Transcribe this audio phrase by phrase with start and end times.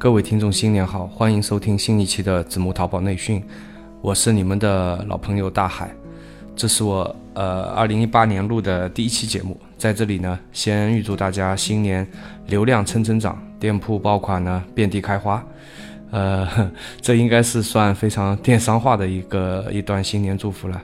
[0.00, 3.44] 各位听众，新年好，欢迎收听新一期的子木淘宝内训，
[4.00, 5.94] 我是你们的老朋友大海，
[6.56, 12.10] 这是我呃二零一八年录的第一期节目，在这里呢，先预祝大家新年
[12.46, 15.44] 流量蹭蹭涨，店铺爆款呢遍地开花，
[16.12, 16.48] 呃，
[17.02, 20.82] 这应该是算非常电商化的一个一段新年祝福了，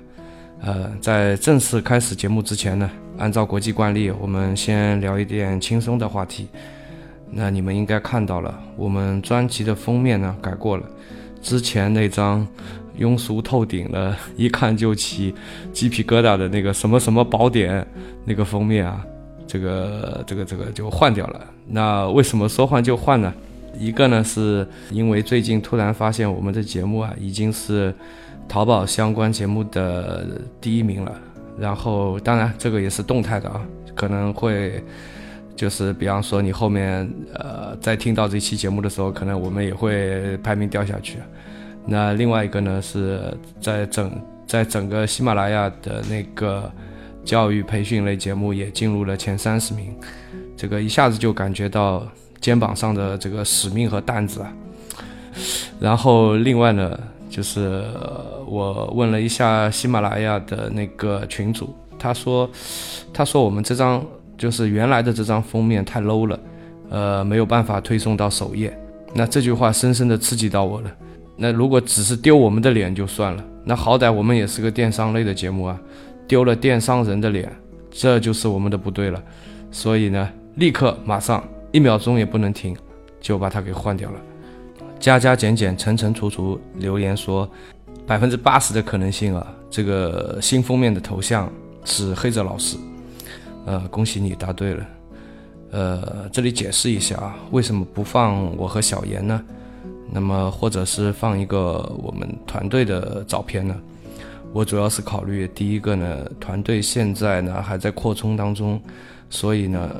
[0.61, 6.51] 呃，在正式开始节目之前呢，按照国际惯例，我们先聊一点轻松的话题。
[7.31, 10.85] 那你们应该看到了，我们专辑的封面呢改过了，
[11.43, 12.47] 之前那张
[12.99, 15.35] 庸俗透顶了，一看就起
[15.73, 17.87] 鸡皮疙瘩的那个什么什么宝典
[18.25, 19.05] 那个封面啊，
[19.47, 21.41] 这个这个这个就换掉了。
[21.67, 23.35] 那为什么说换就换呢？
[23.79, 27.95] 一个呢是因为最近突然发现我们的节目啊已经是
[28.49, 30.27] 淘宝相关节目的
[30.61, 31.13] 第一名了，
[31.59, 33.61] 然后当然这个也是动态的啊，
[33.95, 34.83] 可能会。
[35.57, 41.17] 就是比方说，你后面呃，在听到这期节目的时候，可能我们也会排名掉下去。
[41.87, 44.11] 那另外一个呢，是在整
[44.47, 46.71] 在整个喜马拉雅的那个
[47.25, 49.97] 教育培训类节目也进入了前三十名，
[50.59, 52.07] 这个一下子就感觉到
[52.39, 54.53] 肩膀上的这个使命和担子啊。
[55.81, 57.83] 然后另外呢，就是
[58.47, 62.51] 我问了一下喜马拉雅的那个群主，他说，
[63.11, 64.05] 他说我们这张。
[64.37, 66.41] 就是原来的这张封面太 low 了，
[66.91, 68.77] 呃，没有办法推送到首页。
[69.15, 70.91] 那这句话深深的刺激到我了。
[71.37, 75.79] 那如果只是丢我们的脸就算了，那好歹我们也是个电商类的节目啊，
[76.27, 77.51] 丢了电商人的脸，
[77.91, 79.23] 这就是我们的不对了。
[79.71, 82.77] 所以呢，立刻马上一秒钟也不能停，
[83.21, 84.21] 就把它给换掉了。
[84.99, 87.49] 加加减减，乘乘除除，留言说
[88.07, 91.53] 百分之八十的可能性啊，这个新封面的头像
[91.85, 92.77] 是黑泽老师。
[93.67, 94.87] 呃，恭喜你答对了。
[95.73, 99.43] 呃，这里解释一下啊，为什么不放我和小严呢？
[100.11, 103.77] 那么或者是放一个我们团队的照片呢？
[104.53, 108.81] 我主要是考虑第一个呢，团队现在呢还在扩充当中，
[109.29, 109.91] 所以呢，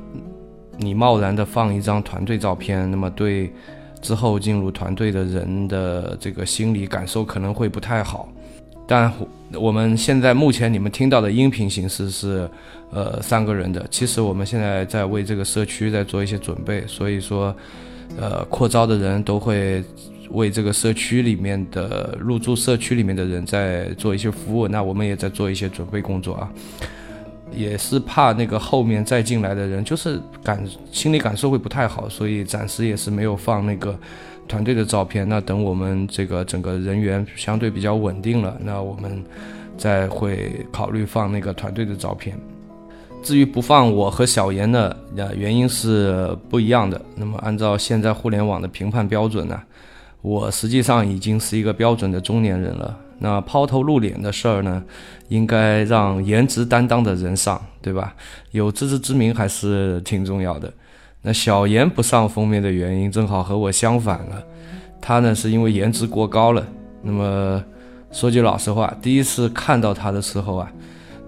[0.79, 3.53] 你贸然的放一张团队照片，那么对
[4.01, 8.29] 之后进入团队的人的这个心理感受可能会不太好。
[8.87, 9.13] 但
[9.59, 12.49] 我们现在目前你们听到的音频形式是，
[12.91, 13.87] 呃，三个人的。
[13.91, 17.55] 其实我们现在在为这个社区在做一些准备，所以说，
[18.19, 19.83] 呃，扩招的人都会
[20.31, 24.69] 为这个社区里面的入驻社区里面的人在做一些服务。
[24.69, 26.51] 那我们也在做一些准备工作啊，
[27.53, 30.63] 也是怕那个后面再进来的人就是感
[30.93, 33.99] 心理感受会不太好，所以暂时也是没有放那个。
[34.49, 39.23] 团队的照片，那等我们这个整个人员相对比较稳定了，那我们
[39.77, 42.39] 再会考虑放那个团队的照片。
[43.23, 47.01] 至于不放我和小严呢，那原因是不一样的。
[47.17, 49.61] 那么按照现在互联网的评判标准呢，
[50.23, 52.97] 我实际上已经是一个标准的中年人了。
[53.19, 54.85] 那抛头露脸的事儿呢，
[55.29, 58.15] 应该让颜值担当的人上，对吧？
[58.53, 60.73] 有自知之明还是挺重要的。
[61.27, 64.41] 那小严不上封面的原因正好和我相反了，
[65.01, 66.65] 他呢是因为颜值过高了。
[67.03, 67.65] 那么
[68.13, 70.73] 说句老实话，第一次看到他的时候啊，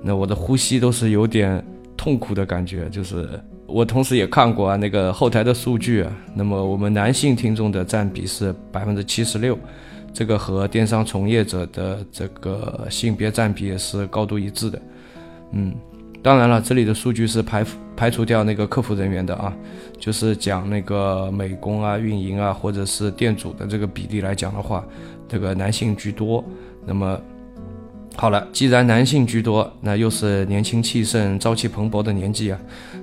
[0.01, 1.61] 那我的呼吸都是有点
[1.97, 2.89] 痛苦的感觉。
[2.91, 3.29] 就是
[3.67, 9.59] 我同时也看过啊那个后台的数据啊，那么我们男性听众的占比是百分之七十六，
[10.13, 14.81] 这个和电商从业者的这个性别占比也是高度一致的。
[15.51, 15.75] 嗯。
[16.23, 17.65] 当然了，这里的数据是排
[17.97, 19.55] 排除掉那个客服人员的啊，
[19.99, 24.85] 就是讲那个美工啊、运营啊，或者是店主的这个比例来讲的话，
[25.29, 26.45] 这个男性居多。
[26.85, 27.19] 那么
[28.17, 32.59] 好了，既然男性居多，那又是年轻气盛、朝气蓬勃的年纪啊，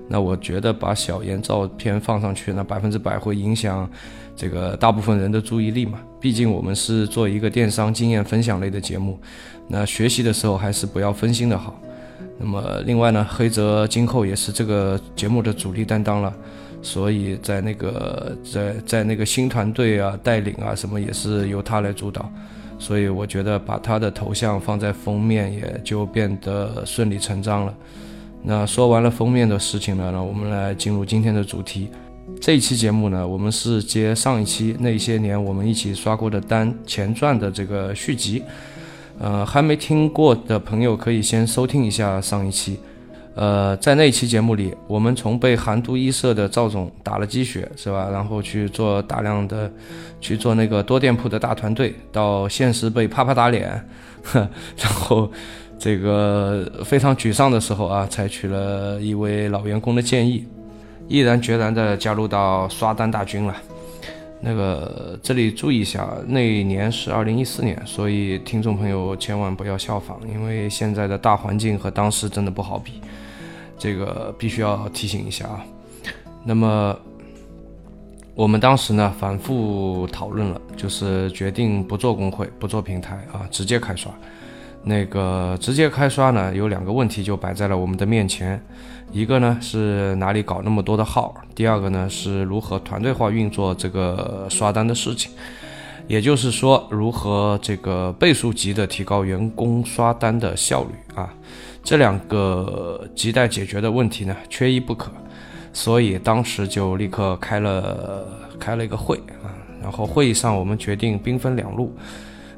[0.09, 3.89] 那我觉得把小颜照片放上去，那百分之百会影响
[4.35, 5.99] 这个大部分人的注意力嘛。
[6.19, 9.17] 毕竟我们是做一个电商经验分享类的节目，
[9.69, 11.79] 那学习的时候还是不要分心的好。
[12.37, 16.33] 那么另外呢，黑泽今后也是这个节目的主力担当了，
[16.81, 22.29] 所以在那个在在那个新团队啊带领啊什么也是由他来主导，
[22.77, 27.73] 所以我觉得把他的头像放在封面也就变得顺理成章了。
[28.43, 31.89] 那说完了封面的事情呢，那我们来进入今天的主题。
[32.41, 38.43] 这一期节目呢，我们是接上一期那些年我们一起刷过的单前传的这个续集。
[39.19, 42.79] 呃，还没听过的朋友可以先收听一下上一期。
[43.35, 48.07] 呃，在那期节目里，我们从被韩都衣舍的赵总打了鸡血，是吧？
[48.09, 49.69] 然后去做大量的
[50.21, 53.69] 去做那个多店铺的大团队，到现实被啪啪打脸，
[54.23, 54.39] 呵
[54.79, 55.29] 然后
[55.77, 60.45] 这个非常沮丧的时候啊，采取了一位老员工的建议，
[61.09, 63.53] 毅然决然地加入到刷单大军了。
[64.47, 73.01] 那个这里注意一下，那一年是二零一四年，所以听众朋友千万不要效仿，因为现在的大环境和当时真的不好比。
[73.79, 75.65] 这个必须要提醒一下啊。
[76.43, 76.95] 那么
[78.35, 84.11] 我们当时呢反复讨论了，就是决定不做工会，不做平台啊，直接开刷。
[84.83, 88.63] 那个直接开刷呢，有两个问题就摆在了我们的面前，
[89.15, 95.31] 一个呢是哪里搞那么多的号，第二个呢是如何团队化运作这个刷单的事情，
[96.05, 101.33] 也就是说如何这个倍数级的提高员工刷单的效率啊。
[101.81, 105.09] 这两个亟待解决的问题呢，缺一不可，
[105.71, 108.27] 所以当时就立刻开了
[108.59, 109.47] 开了一个会啊，
[109.81, 111.95] 然后会议上我们决定兵分两路，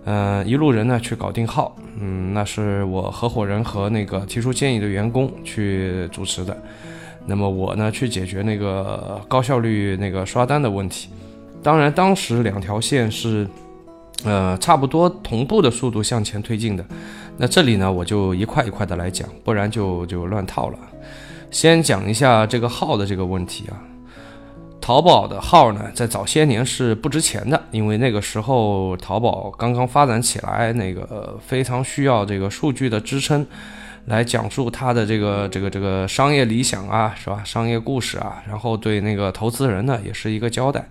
[0.10, 6.58] 嗯，一路人呢去搞定号，嗯，那是我合伙人和那个提出建议的员工去主持的，
[7.26, 11.10] 那么我呢去解决那个高效率那个刷单的问题，
[11.62, 13.46] 当然当时两条线是，
[14.24, 16.86] 呃，差不多同步的速度向前推进的。
[17.36, 20.80] 那这里呢，我就一块一块的来讲，不然就就乱套了。
[21.52, 23.76] 先讲一下这个号的这个问题啊。
[24.88, 33.46] 淘宝的号呢，在早些年是不值钱的，因为那个时候淘宝刚刚发展起来，那个非常需要这个数据的支撑，
[34.06, 37.42] 来讲述它的这个这个这个商业理想啊，是吧？
[37.44, 40.88] 商业故事啊，然后对那个投资人呢，也是一个交代。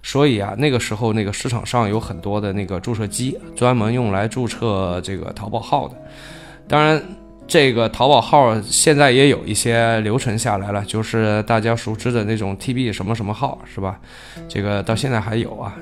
[0.00, 5.96] 所以啊，那个时候那个市场上有很多的那个注册机，专门用来注册这个淘宝号的。
[6.68, 7.02] 当然，
[7.46, 14.00] 这个淘宝号现在也有一些流程下来了，就是大家熟知的那种 TB 什么什么号，是吧？
[14.48, 15.74] 这个到现在还有啊。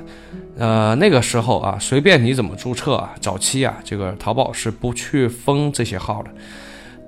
[0.59, 6.31] 呃，那个时候啊，随便你怎么注册啊，早期啊，这个淘宝是不去封这些号的。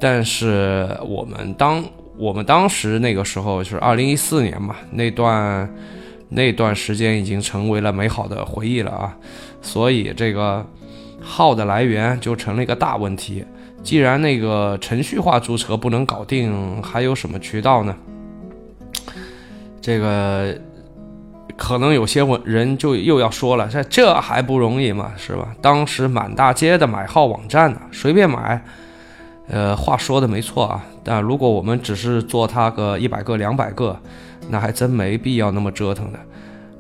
[0.00, 1.84] 但是我们当
[2.16, 5.68] 我们当时那个时候是二零一四年嘛，那段。
[6.30, 9.16] 那段时间已经成为了美好的回忆了啊，
[9.62, 10.66] 所以这个
[11.20, 13.44] 号的来源就成了一个大问题。
[13.84, 17.94] 既然那个程序化注册不能搞定，还有什么渠道呢？
[19.80, 20.58] 这个
[21.56, 25.12] 可能有些人就又要说了，这这还不容易嘛？
[25.16, 25.54] 是吧？
[25.60, 28.60] 当时满大街的买号网站呢，随便买。
[29.46, 33.96] 呃，话说的没错啊，但如果我们只是做它个一百个、两百个。
[34.50, 36.18] 那还真没必要那么折腾的。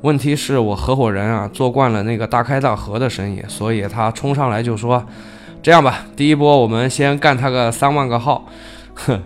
[0.02, 5.02] 问题是我合伙人啊，做惯了那个大开大合的生意，所以他冲上来就说
[5.64, 8.46] ：“这样吧，第一波我们先干他个三万个号。”
[8.94, 9.18] 哼，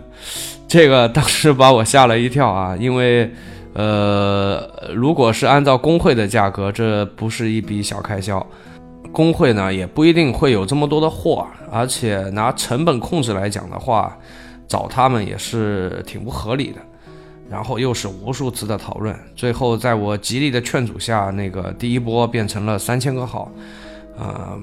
[0.69, 3.29] 这个当时把我吓了一跳啊，因为
[3.73, 4.65] 呃，
[4.95, 8.43] 如果是按照工会的价格，这不是一笔小开销。
[9.11, 14.17] 工会呢也不一定会有这么多的货，而且拿成本控制来讲的话，
[14.65, 16.79] 找他们也是挺不合理的。
[17.49, 23.51] 然后又是无数次的讨论，最后在我极力的劝阻下，那个第一波变成了三千个号，
[24.17, 24.55] 啊，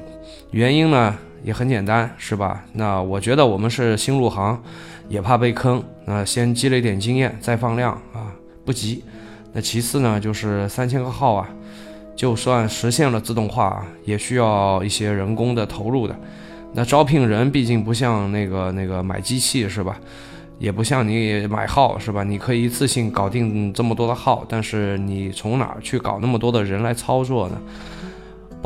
[0.52, 1.14] 原因呢
[1.47, 2.65] 也很简单，是吧？
[2.73, 4.61] 那我觉得我们是新入行，
[5.09, 8.35] 也怕被坑，那先积累点经验再放量啊，
[8.65, 9.05] 不急。
[9.53, 11.49] 那其次呢，就是三千个号啊，
[12.17, 16.17] 就算实现了自动化，也需要一些人工的投入的。
[16.75, 19.97] 那招聘人毕竟不像那个那个买机器，是吧？
[20.59, 22.25] 也不像你买号是吧？
[22.25, 27.61] 你可以一次性搞定这么多的号，但是你从哪儿去搞那么多的人来操作呢？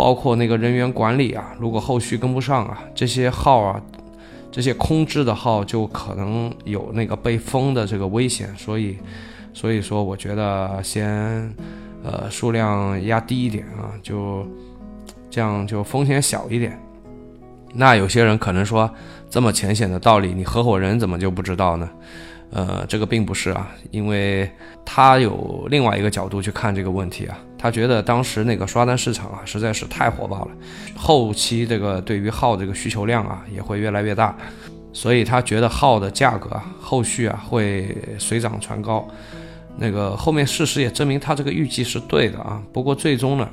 [0.00, 3.78] 包括那个人员管理啊，如果后续跟不上啊，这些号啊，
[4.50, 8.48] 这些空置的号就可能有那个被封的这个危险。
[8.56, 8.96] 所以，
[9.52, 11.54] 所以说我觉得先
[12.02, 14.46] 呃数量压低一点啊，就
[15.28, 16.80] 这样就风险小一点。
[17.74, 18.90] 那有些人可能说。
[19.32, 21.88] 这么浅显的道理，你合伙人怎么就不知道呢？
[22.52, 24.50] 呃，这个并不是啊，因为
[24.84, 27.38] 他有另外一个角度去看这个问题啊。
[27.56, 30.50] 他觉得当时那个刷单市场啊实在是太火爆了，
[30.96, 34.34] 后期这个对于号这个需求量啊也会越来越大，
[34.92, 39.06] 所以他觉得号的价格啊后续啊会水涨船高。
[39.76, 42.60] 那个后面事实也证明他这个预计是对的啊。
[42.72, 43.48] 不过最终呢，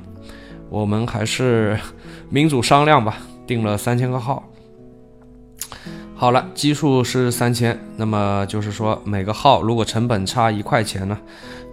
[0.70, 1.78] 我们还是
[2.30, 4.44] 民主商量吧，定了三千个号。
[6.20, 11.16] 好了，基数是三千，那么就是说每个号如果成本差一块钱呢，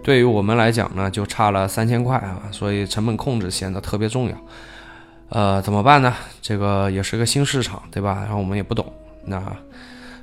[0.03, 4.37] 对于我们来讲呢，就差了三千块啊，所以成本控制显得特别重要。
[5.29, 6.13] 呃，怎么办呢？
[6.43, 8.19] 这个也是个新市场，对吧？
[8.21, 8.85] 然后我们也不懂，
[9.25, 9.41] 那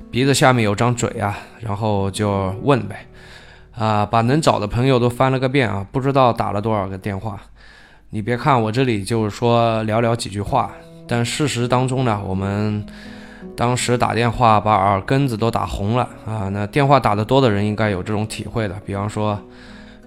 [0.09, 3.05] 鼻子下面有张嘴啊，然后就问呗，
[3.77, 7.37] 啊，把能找的朋友都翻了个遍啊，不知道打了多少个电话。
[8.11, 10.71] 你别看我这里就是说寥寥几句话，
[11.09, 12.85] 但事实当中呢，我们。
[13.55, 16.49] 当时打电话把耳根子都打红了啊！
[16.51, 18.75] 那电话打得多的人应该有这种体会的。
[18.83, 19.39] 比方说，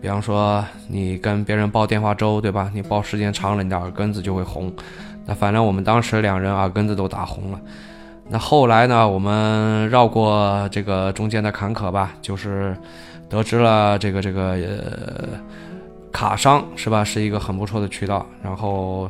[0.01, 2.69] 比方说你跟别人煲电话粥，对吧？
[2.75, 4.73] 你煲时间长了，你的耳根子就会红。
[5.27, 7.61] 那反正我们当时两人耳根子都打红了。
[8.29, 12.77] 那后来呢，我们绕过这个中间的坎坷吧，就是
[13.29, 15.29] 得知了这个这个呃
[16.11, 18.27] 卡商是吧，是一个很不错的渠道。
[18.43, 19.09] 然后，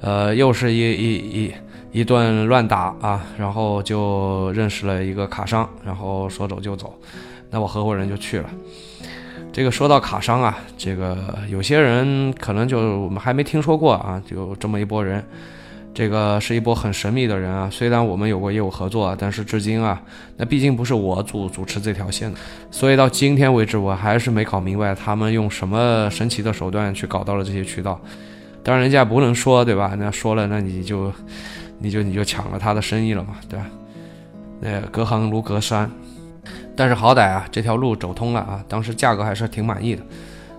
[0.00, 1.54] 呃，又是一一一。
[1.96, 6.94] 一顿乱打啊，然后就认识了一个卡商，然后说走就走，
[7.48, 8.50] 那我合伙人就去了。
[9.50, 11.16] 这个说到卡商啊，这个
[11.48, 15.24] 有些人可能就我们还没听说过啊，就这么一波人，
[15.94, 17.66] 这个是一波很神秘的人啊。
[17.72, 19.98] 虽然我们有过业务合作，但是至今啊，
[20.36, 22.38] 那毕竟不是我主主持这条线的，
[22.70, 27.98] 所以到今天为止，我还是没搞明白他们用什么神奇的手段去搞到了这些渠道。
[28.62, 29.96] 当然人家不能说，对吧？
[29.98, 31.10] 那说了，那你就。
[31.78, 33.66] 你就你就抢了他的生意了嘛，对吧？
[34.60, 35.90] 那隔行如隔山，
[36.74, 40.02] 但是好歹啊，这条路走通了啊，当时价格还是挺满意的。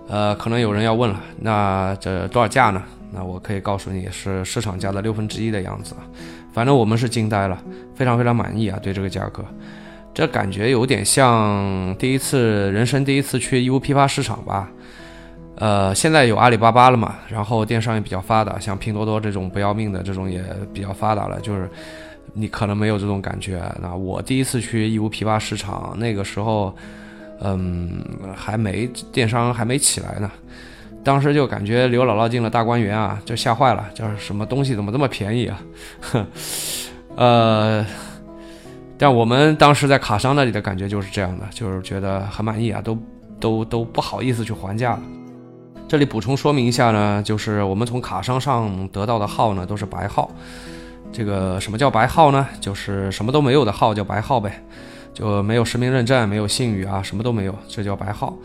[0.08, 2.82] 呃，可能有人要问了，那这多少价呢？
[3.10, 6.06] 那我可以告诉你是市场价的六分之一的样子啊。
[6.52, 7.62] 反正我们是惊呆了，
[7.94, 9.44] 非常非常满意啊，对这个价格，
[10.14, 14.70] 这感觉有点像第一次人生第一次去义乌批发市场吧。
[15.60, 20.40] 呃，现在有阿里巴巴了嘛，然后电商也比较发达，像拼多多这种不要命的这种也
[20.72, 21.40] 比较发达了。
[21.40, 21.68] 就是
[22.32, 23.60] 你可能没有这种感觉。
[23.82, 26.72] 那我第一次去义乌批发市场，那个时候，
[27.40, 28.04] 嗯，
[28.36, 30.30] 还没电商还没起来呢，
[31.02, 35.60] 当时就感觉刘姥姥进了大观园啊，就吓坏了，就是什么东西怎么这么便宜啊？
[36.00, 36.26] 哼，
[37.16, 37.84] 呃，
[38.96, 42.96] 但我们当时在卡商那里的感觉就是这样的，就是觉得很满意啊，都
[43.40, 45.00] 都都不好意思去还价了。
[45.88, 50.30] 这里补充说明一下呢，就是我们从卡商上得到的号呢都是白号。
[51.10, 52.46] 这个什么叫白号呢？
[52.60, 54.62] 就是什么都没有的号叫白号呗，
[55.14, 58.36] 就没有实名认证，没有信誉啊，什么都没有，这叫白号。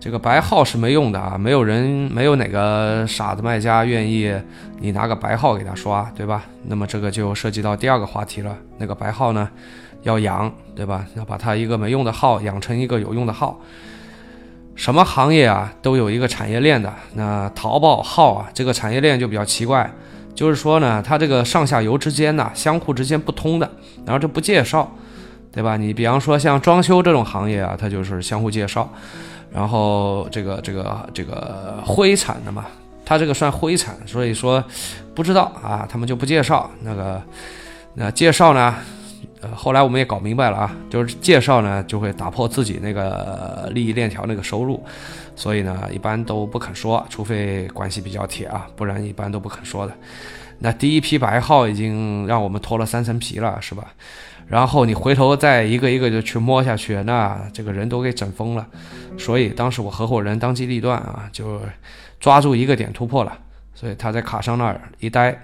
[0.00, 4.34] 这个白号是没用的啊，没有人，没有哪个傻子卖家愿意
[4.80, 6.44] 你拿个白号给他刷，对吧？
[6.64, 9.48] 那么这个就涉及到第二个话题了，那个白号呢
[10.02, 11.06] 要养，对吧？
[11.14, 13.60] 要把它一个没用的号养成一个有用的号。
[14.76, 19.88] 什么行业啊都有一个产业链的，那淘宝号啊这个产业链就比较奇怪，
[20.34, 23.70] 就是说呢，它这个上下游之间呢相互之间不通的，
[24.04, 24.90] 然后就不介绍，
[25.52, 25.76] 对吧？
[25.76, 28.92] 你比方说像装修这种行业啊，它就是相互介绍，
[29.52, 32.66] 然后这个这个这个灰产的嘛，
[33.04, 34.62] 它这个算灰产，所以说
[35.14, 37.22] 不知道啊，他们就不介绍那个，
[37.94, 38.74] 那介绍呢？
[39.54, 44.80] 后来我们也搞明白了啊，就是介绍呢就会打破自己那个利益链条那个收入，
[45.34, 49.92] 所以呢一般都不肯说，除非关系比较铁啊，不然一般都不肯说的。
[50.60, 53.92] 那第一批白号已经让我们脱了三层皮了，是吧？
[54.46, 58.66] 然后你回头再一个一个就去摸下去，那这个人都给整疯了。
[59.18, 61.60] 所以当时我合伙人当机立断啊，就
[62.20, 63.36] 抓住一个点突破了，
[63.74, 65.36] 所以他在卡上那儿一待。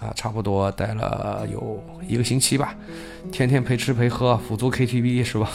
[0.00, 2.72] 啊，差不多待了有一个星期吧，
[3.32, 5.50] 天天陪吃陪喝，辅助 KTV 是吧？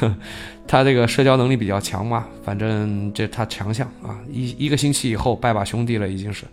[0.66, 4.18] 他这个社交能力比较强嘛，反正这他强项啊。
[4.30, 6.46] 一一个星期以后拜把兄弟了，已经是。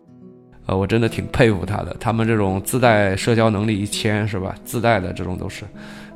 [0.66, 4.54] 呃，我真的挺佩服他的，他们这种自带社交能力一千是吧？
[4.66, 5.64] 自带的这种都是。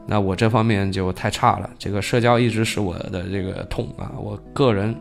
[0.06, 4.12] 那我这方面就太差了，这个社交一直是我的这个痛啊。
[4.18, 4.94] 我个人，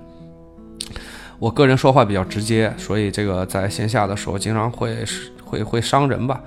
[1.41, 5.33] 我个人说话比较直接，所以这个在线下的时候经常会是。
[5.47, 6.43] 会会伤人吧？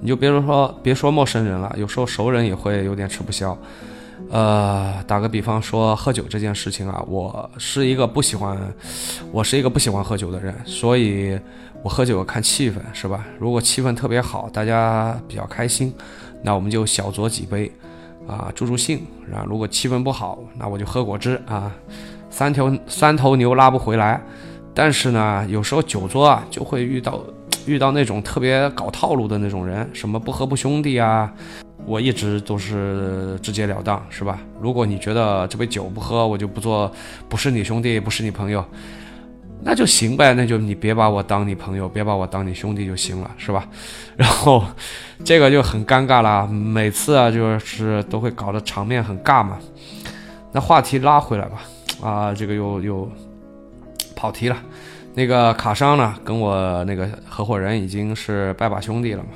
[0.00, 3.56] 你就别说别说陌生人了，有时候熟人也会有点吃不消。
[4.30, 8.58] 呃，打个比方说喝酒这件事情啊，我是一个不喜欢，
[9.30, 11.38] 我是一个不喜欢喝酒的人，所以
[11.82, 13.24] 我喝酒看气氛，是吧？
[13.38, 15.94] 如果气氛特别好，大家比较开心，
[16.42, 17.70] 那我们就小酌几杯，
[18.26, 19.00] 啊，助助兴。
[19.30, 21.70] 然后如果气氛不好，那我就喝果汁啊。
[22.30, 24.20] 三条三头牛拉不回来，
[24.74, 27.20] 但是呢，有时候酒桌啊就会遇到。
[27.66, 31.32] 遇到那种特别搞套路的那种人，什么不喝不兄弟啊，
[31.86, 34.38] 我一直都是直截了当，是吧？
[34.60, 36.90] 如果你觉得这杯酒不喝，我就不做，
[37.28, 38.64] 不是你兄弟，不是你朋友，
[39.62, 43.66] 那就行呗，那就你别把我当你朋友，别把我当你兄弟就行了，是吧？
[44.16, 44.62] 然后
[45.24, 49.58] 这个就很尴尬了，每次啊就是都会搞得场面很尬嘛。
[50.52, 51.62] 那话题拉回来吧，
[52.02, 53.10] 啊，这个又又
[54.14, 54.56] 跑题了。
[55.14, 59.30] 那个卡商呢，跟我那个合伙人已经是拜把兄弟了嘛，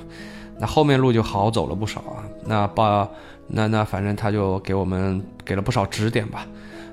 [0.58, 2.24] 那后面路就好走了不少啊。
[2.44, 3.08] 那把
[3.46, 6.46] 那那反正他就给我们给了不少指点吧。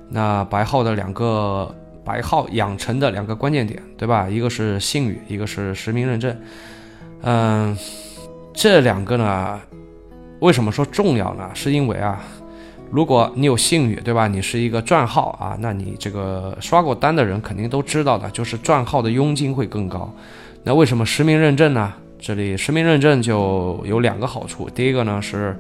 [0.10, 1.74] 那白号的两个。
[2.06, 4.30] 白号养成的两个关键点，对吧？
[4.30, 6.38] 一个是信誉，一个是实名认证。
[7.24, 7.76] 嗯，
[8.54, 9.60] 这两个呢，
[10.40, 11.50] 为什么说重要呢？
[11.56, 12.22] 是因为啊，
[12.96, 14.26] 如果你有信誉，对吧？
[14.26, 20.10] 你是一个赚号啊，那你这个刷过单的人肯定都知道的，就是赚号的佣金会更高。
[20.64, 21.94] 那为什么实名认证呢？
[22.18, 25.58] 这里实名认证就有两个好处，第一个呢是。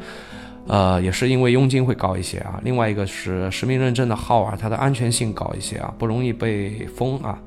[0.67, 2.59] 呃，也是因为佣金会高一些啊。
[2.63, 7.37] 另外一个是实名认证的号啊，它的安全性高一些啊，不容易被封啊。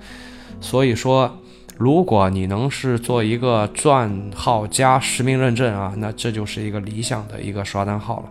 [0.60, 1.36] 所以说，
[1.76, 8.24] 如果你能是做一个赚号加实名认证啊，那这就是一个理想的一个刷单号了。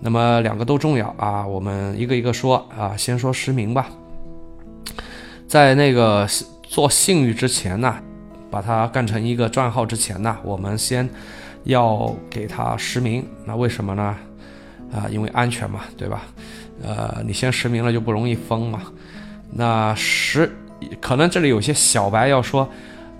[0.00, 2.96] 那么两个都重要啊，我们一个一个说啊。
[2.96, 3.88] 先说实名吧，
[5.46, 6.26] 在那个
[6.62, 7.96] 做信誉之前呢，
[8.50, 11.08] 把它干成一个账号之前呢，我们先。
[11.64, 14.16] 要给它实名，那为什么呢？
[14.90, 16.22] 啊，因为安全嘛，对吧？
[16.82, 18.80] 呃，你先实名了就不容易封嘛。
[19.52, 20.50] 那实
[21.02, 22.66] 可能这里有些小白要说，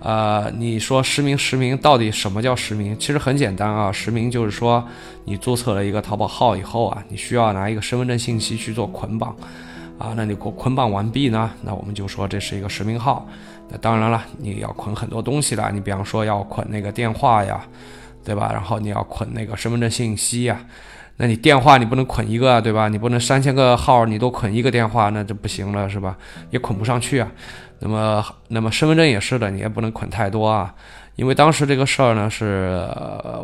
[0.02, 2.96] 呃，你说实名实名到底什么叫实名？
[2.98, 4.86] 其实很简单啊，实名就是说
[5.24, 9.36] 你注册了一个淘宝号以后啊，你需要拿一个身份证信息去做捆绑
[9.98, 13.28] 啊，那你捆捆绑完毕呢，那我们就说这是一个实名号。
[13.68, 17.60] 那当然了，你要捆很多东西了，你比方说要捆那个电话呀。
[18.22, 18.50] 对吧？
[18.52, 20.60] 然后你要捆那个身份证信息呀，
[21.16, 22.86] 那你电话你不能捆一个啊，对吧？
[22.86, 26.14] 你不能三千个号你都捆一个电话，那就不行了，是吧？
[26.50, 27.32] 也捆不上去啊。
[27.80, 30.74] 那么，那么身份证也是的，你也不能捆太多啊。
[31.16, 32.88] 因为当时这个事儿呢，是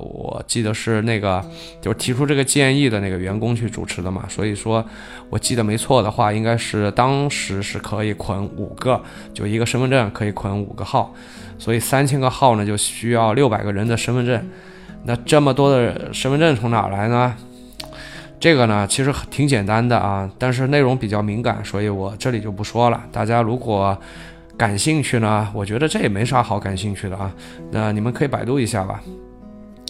[0.00, 1.44] 我记得是那个
[1.82, 4.82] 就是提出这个建议的那个员工去主持的嘛，所以说
[5.28, 9.02] 我记得没错的话，应该是当时是可以捆五个，
[9.34, 11.12] 就一个身份证可以捆五个号。
[11.58, 14.42] 所以三千个号呢，就需要六百个人的身份证。
[15.04, 17.36] 那这么多的身份证从哪来呢？
[18.38, 23.02] 这个呢，其实挺简单的啊，但是内容比较敏感，所以我这里就不说了。
[23.10, 23.96] 大家如果
[24.56, 27.32] 感兴趣呢，我觉得这也没啥好感兴趣的啊。
[27.70, 29.00] 那你们可以百度一下吧。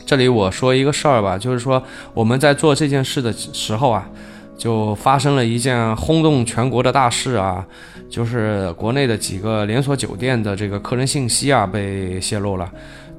[0.05, 1.83] 这里我说一个事儿吧，就是说
[2.15, 4.09] 我们在做这件事的时候啊，
[4.57, 7.67] 就发生了一件轰动全国的大事啊。
[8.09, 12.71] 就是国内的几个连锁酒店的这个客人信息啊被泄露了，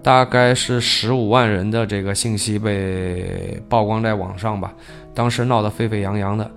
[0.01, 4.73] 大概是十五万人的这个信息被曝光在网上吧，
[5.17, 6.47] 当时闹得沸沸扬扬的。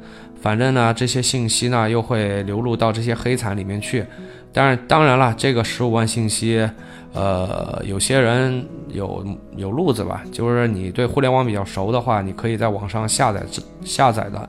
[0.43, 4.05] 反正呢，这些信息呢又会流入到这些黑产里面去。
[4.53, 6.69] 但是当然了，这个十五万信息，
[7.13, 9.25] 呃，有些人有
[9.57, 13.43] 有路子吧，就是你对互联网比较熟的话，你可以在网上下载
[13.85, 14.49] 下载的，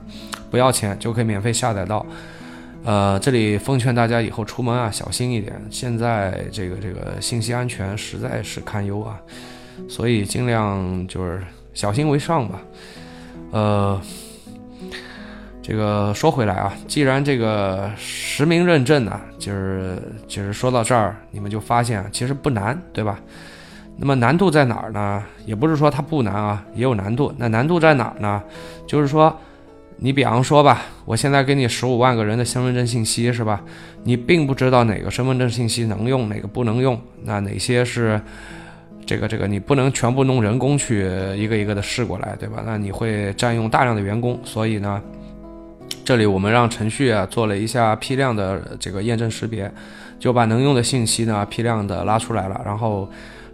[0.50, 2.04] 不要钱就可以免费下载到。
[2.84, 5.54] 呃，这里奉劝大家以后出门啊，小心一点。
[5.70, 9.20] 现在这个这个信息安全实在是堪忧啊，
[9.88, 11.40] 所以尽量就是
[11.74, 12.60] 小心为上吧。
[13.52, 14.00] 呃，
[15.62, 23.20] 这个说回来啊，既然这个实名认证呢，就是就是说到这儿，你们就发现啊其实不难，对吧？
[23.96, 25.22] 那么难度在哪儿呢？
[25.46, 27.32] 也不是说它不难啊，也有难度。
[27.36, 28.42] 那难度在哪儿呢？
[28.88, 29.32] 就是说。
[30.04, 33.62] 你比方说吧，我现在给你十五万个人的身份证信息是吧？
[34.02, 38.20] 你并不知道哪个身份证信息能用，哪个不能用，那哪些是
[39.04, 42.62] 这个这个你不能全部弄人工去一个一个的试过来，对吧？
[42.64, 45.02] 那你会占用大量的员工，所以呢，
[46.04, 49.70] 这里我们让程序啊做了一下批量的这个验证识别，
[50.18, 53.08] 就把能用的信息呢批量的拉出来了，然后。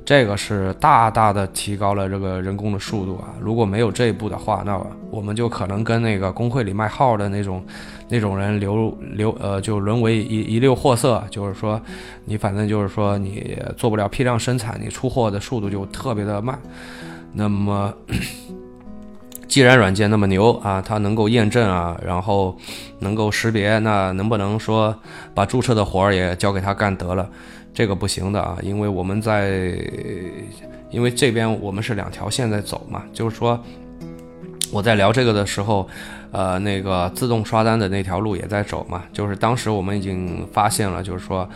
[0.09, 3.29] 这个是大大的提高了这个人工的速度啊！
[3.39, 7.63] 如果没有这一步的话，那我们就可能跟那个工会里卖号的那种
[8.09, 11.23] 那种人流流呃，就沦为一一溜货色。
[11.31, 11.79] 就是说，
[12.25, 16.59] 你反正就是说你做不了批量生产，你出货的速度就特别的慢。
[17.35, 17.93] 那么，
[19.47, 22.57] 既然软件那么牛啊，它能够验证啊，然后
[23.01, 24.97] 能够识别，那能不能说
[25.35, 27.29] 把注册的活儿也交给他干得了？
[27.79, 29.51] 这个不行的啊，因为我们在，
[30.91, 33.57] 因为这边我们是两条线在走嘛，就是说
[34.73, 35.89] 我在聊这个的时候，
[36.33, 41.49] 呃，那个自动刷单的那条路也在走嘛，就是当时我们已经发现了，就是说，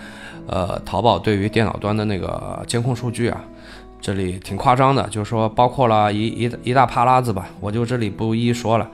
[0.46, 3.44] 呃，淘宝对于电脑端的那个监控数据啊，
[4.00, 8.88] 这里挺夸张的，就是说包括了一一一大帕拉子吧，我就这里不一一说了。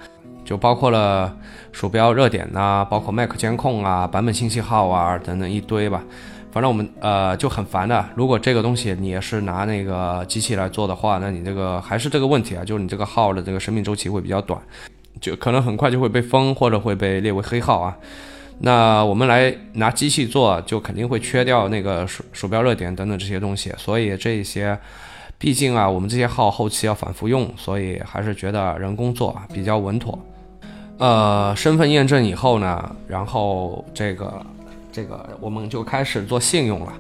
[0.47, 1.37] 就包括了
[1.73, 6.03] 鼠标热点呐、包括 Mac 监控啊、版本信息号啊等等一堆吧。
[6.51, 8.05] 反正我们呃就很烦的。
[8.15, 14.61] 如果这个东西你也是拿那个机器来做的话，那你这个还是这个问题啊，就是你这个号的这个生命周期会比较短，
[15.21, 17.97] 就可能很快就会被封或者会被列为黑号啊。
[18.61, 24.77] 那我们来拿机器做，就肯定会缺掉那个鼠鼠标热点等等这些东西，所以这些，
[25.39, 30.19] 毕竟啊，我们这些号后期要反复用，所以还是觉得人工做啊比较稳妥。
[30.99, 34.45] 呃，身份验证以后呢，然后这个
[34.99, 36.93] 这个我们就开始做信用了。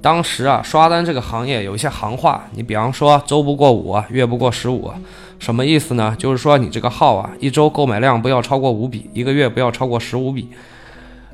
[0.00, 4.90] 当时啊，刷单这个行业有一些行话，你比方说周不过五，月不过十五，
[5.38, 6.16] 什么意思呢？
[6.18, 10.48] 就是说你这个号啊，一周购买量不要超过五笔，一个月不要超过十五笔。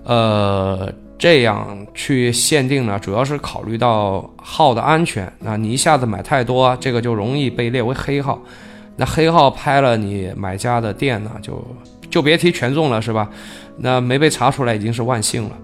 [0.03, 5.33] 呃，这样去限定呢，主要是考虑到号的安全。
[5.39, 8.37] 那你一下子买太多，这个就容易被列为黑号。
[8.97, 11.65] 那黑号拍了你买家的店呢，就
[12.11, 13.31] 就别提权重了，是吧？
[13.79, 15.57] 那没被查出来已经是万幸了。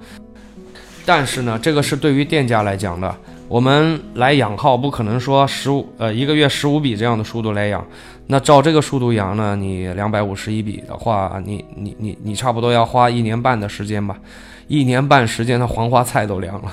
[1.06, 3.14] 但是呢，这个是对于店家来讲的。
[3.48, 7.86] 我们来养号，不可能说十五呃一个月十五笔这样的速度来养。
[8.26, 14.18] 那照这个速度养呢，你两百五十一笔的话，你你你你差不多要花一年半的时间吧，
[14.66, 16.72] 一年半时间的黄花菜都凉了。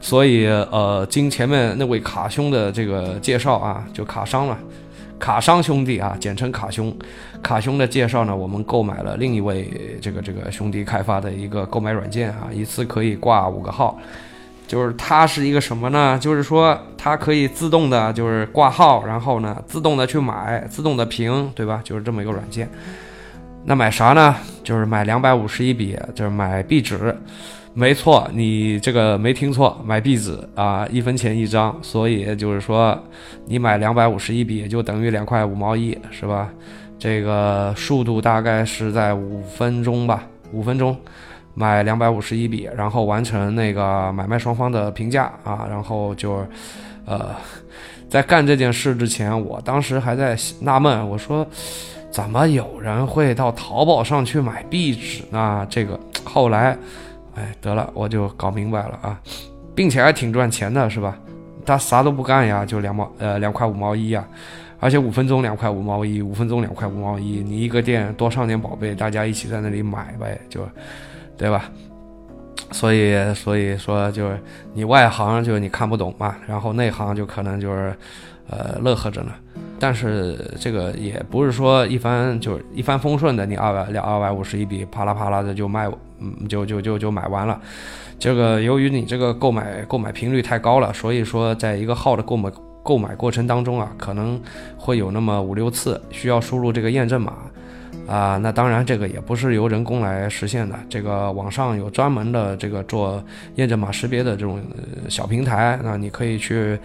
[0.00, 4.56] 所以呃，经前面那位卡兄的这个介绍啊，就卡伤了，
[5.24, 6.94] 卡商兄弟啊，简称卡兄。
[7.42, 13.98] 卡兄的介绍呢，我们购买了另一位这个这个兄弟开发的一个购买软件啊，一次可以挂五个号。
[14.66, 16.18] 就是它是一个什么呢？
[16.20, 21.80] 就是说它可以自动的，就是挂号，然后呢，自动的去买，自动的评，对吧？
[21.82, 22.68] 就是这么一个软件。
[23.64, 24.36] 那买啥呢？
[24.62, 27.16] 就是买两百五十一笔，就是买壁纸。
[27.74, 31.76] 没错，你这个没听错，买壁纸啊，一分钱一张。
[31.82, 32.96] 所以就是说，
[33.46, 36.48] 你买两百五十一笔，就等于两块五毛一，是吧？
[36.98, 40.96] 这个速度大概是在五分钟吧，五分钟。
[41.56, 46.44] 买两百五十一笔，然后完成那个买卖双方的评价啊，然后就，
[47.06, 47.30] 呃，
[48.08, 51.46] 在干这件事之前，我当时还在纳闷，我说，
[52.10, 55.64] 怎么有人会到淘宝上去买壁纸呢？
[55.70, 56.76] 这个后来，
[57.34, 59.20] 哎，得了，我就搞明白了啊，
[59.74, 61.16] 并且还挺赚钱的，是吧？
[61.66, 64.26] 他啥都不干呀，就两毛呃两块五毛一呀，
[64.80, 70.60] 而且五分钟两块五毛一，五分钟两块五毛一，你一个店多上点宝贝，大家一起在那里买呗，就。
[71.36, 71.64] 对吧？
[72.70, 74.38] 所以，所以说，就是
[74.72, 77.92] 你外行就你看不懂嘛，然后内行就可能就是，
[78.48, 79.32] 呃，乐呵着呢。
[79.80, 85.90] 但是这个也不是说一帆就是一帆风顺的，你二百两二百五十一笔，啪啦啪啦的就卖，
[86.48, 87.60] 就就就就买完了。
[88.18, 92.50] 这个由于你这个购买购买频率太高了，所以说在一个号的购买
[92.82, 94.40] 购买过程当中啊，可能
[94.76, 97.34] 会有那么五六次需要输入这个验证码。
[98.06, 100.78] 啊，那当然，这个也不是由人工来实现的。
[100.90, 103.22] 这个网上有专门的这个做
[103.54, 104.60] 验证码识别的这种
[105.08, 106.78] 小平台，那你可以去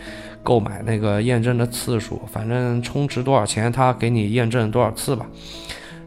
[0.43, 5.25] 购买那个验证的次数，反正充值多少钱，他给你验证多少次吧。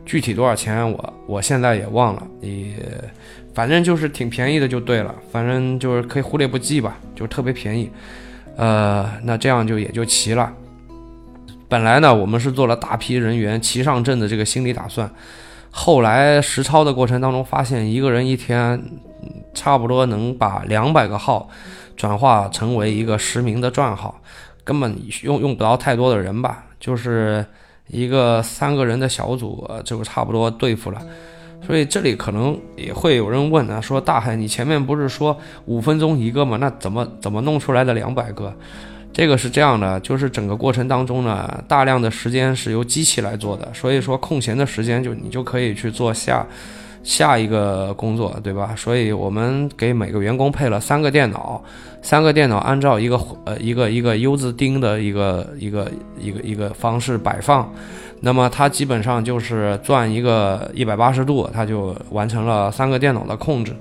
[0.07, 2.27] 具体多少钱，我我现在也忘了。
[2.41, 2.75] 你
[3.55, 7.91] 反正就是挺便宜的就对了，反正就是可以忽略不计吧，就特别便宜。
[8.57, 10.53] 呃，那这样就也就齐了。
[11.69, 15.11] 本来呢，我们是做了大批人员齐上阵的这个心理打算，
[15.71, 18.83] 后来实操的过程当中发现，一个人一天
[19.55, 21.49] 差不多能把两百个号
[21.97, 24.21] 转化成为一个实名的账号，
[24.65, 27.45] 根本用用不着太多的人吧，就是
[27.87, 31.01] 一个三个人的小组就差不多对付了。
[31.67, 36.57] 所以这里可能也会有人问啊，说大海，你前面不是说五分钟一个吗？
[36.61, 38.53] 那怎么怎么弄出来的两百个？
[39.13, 46.47] 这个是这样的，就是整个过程当中呢，大量的时间是由机器来做的，所以说空闲的时间就你就可以去做下
[47.03, 48.75] 下一个工作，对吧？
[48.75, 51.63] 所以我们给每个员工配了三个电脑，
[52.01, 57.71] 三个电脑按照一个呃一个一个 U 字钉的一个一个一个一个方式摆放，
[58.25, 63.75] 那么它基本上就是转一个一百八十度，它就完成了三个电脑的控制。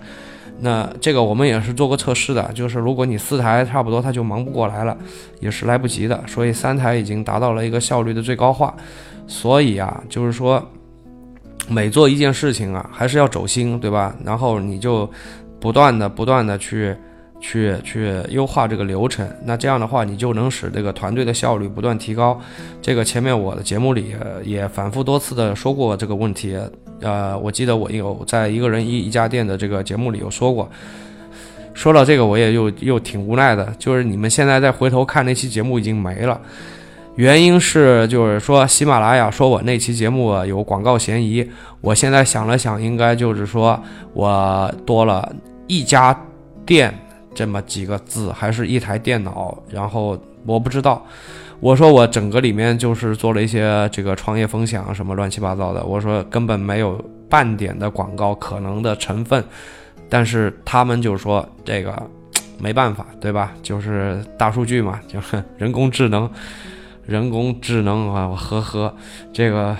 [0.59, 4.97] 那这个我们也是做过测试的，就是如果你四台差不多，它就忙不过来了，
[5.39, 6.19] 也是来不及的。
[6.27, 8.75] 所以三台已经达到了一个效率的最高化。
[9.27, 10.63] 所以啊，就是说
[11.67, 14.15] 每做一件事情啊，还是要走心，对吧？
[14.25, 15.09] 然后你就
[15.59, 16.95] 不断的、不断的去、
[17.41, 19.27] 去、去优化这个流程。
[19.43, 22.39] 那这样的话，你就能使这个团队的效率不断提高。
[22.81, 26.57] 这个前面我的节目里也反复多次的说过这个问题。
[27.01, 30.69] 呃，我记得我有在一个人一一家店的这个节目里有说过，
[31.73, 36.39] 说到这个我也又又挺无奈的，就是你们现在再回头看那期节目已经没了，
[37.15, 41.43] 原因是就是说喜马拉雅说我那期节目有广告嫌疑，
[41.81, 43.81] 我现在想了想，应该就是说
[44.13, 46.15] 我多了一家
[46.67, 46.93] 店
[47.33, 51.05] 这么几个字，还是一台电脑，然后我不知道。
[51.59, 59.43] 我说我整个里面就是做了一些这个创业分享什么乱七八糟的，我说根本没有半点的广告可能的成分，
[60.09, 61.95] 但是他们就说这个
[62.57, 63.53] 没办法，对吧？
[63.61, 66.27] 就是大数据嘛，就是人工智能，
[67.05, 68.95] 人工智能啊，呵呵，
[69.31, 69.77] 这个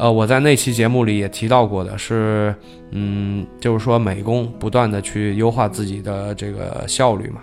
[0.00, 2.54] 呃，我在那期节目里也提到过的是，
[2.90, 7.42] 嗯，就是说美工不断的去优化自己的这个效率嘛。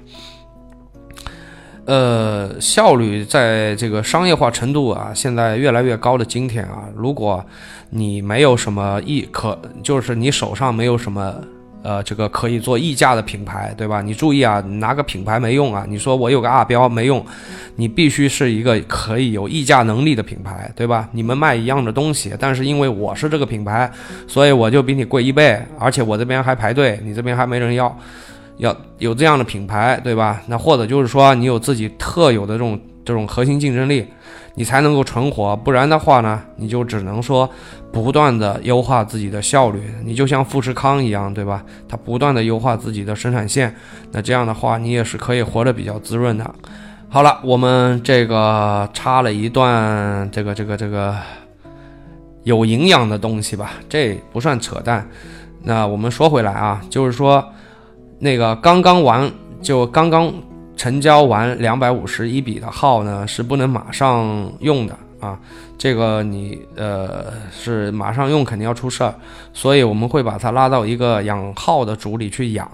[1.86, 7.46] 呃，效率在这个商业化程度啊，现在越来越高的今天啊，如果
[7.92, 11.36] 你没有什么意可，就是你手上没有什么
[11.84, 14.02] 呃这个可以做溢价的品牌，对吧？
[14.02, 17.26] 你注意啊，拿个品牌没用啊，你说我有个二标没用，
[17.76, 21.08] 你必须是一个可以有溢价能力的品牌，对吧？
[21.12, 23.92] 你们卖一样的东西，但是因为我是这个品牌，
[24.28, 27.98] 所以我就比你贵一倍，而且我这边还排队，你这边还没人要。
[28.58, 30.42] 要有这样的品牌，对吧？
[30.48, 34.04] 那或者就是说，你有自己特有的这种这种核心竞争力，
[34.58, 35.56] 你才能够存活。
[35.56, 37.50] 不然的话呢，你就只能说
[37.94, 39.82] 不断的优化自己的效率。
[40.04, 41.64] 你就像富士康一样，对吧？
[41.88, 43.74] 它不断的优化自己的生产线，
[44.12, 46.56] 那这样的话，你也是可以活得比较滋润的。
[47.08, 51.16] 好了，我们这个插了一段这个这个这个
[52.44, 55.08] 有营养的东西吧，这不算扯淡。
[55.64, 57.44] 那我们说回来啊，就是说。
[58.20, 60.34] 那个刚刚完就刚刚
[60.78, 65.38] 成交完两百五十一笔的号呢，是不能马上用的啊。
[65.78, 69.14] 这个你呃是马上用肯定要出事儿，
[69.54, 72.70] 所以我们会把它拉到一个养号的组里去养。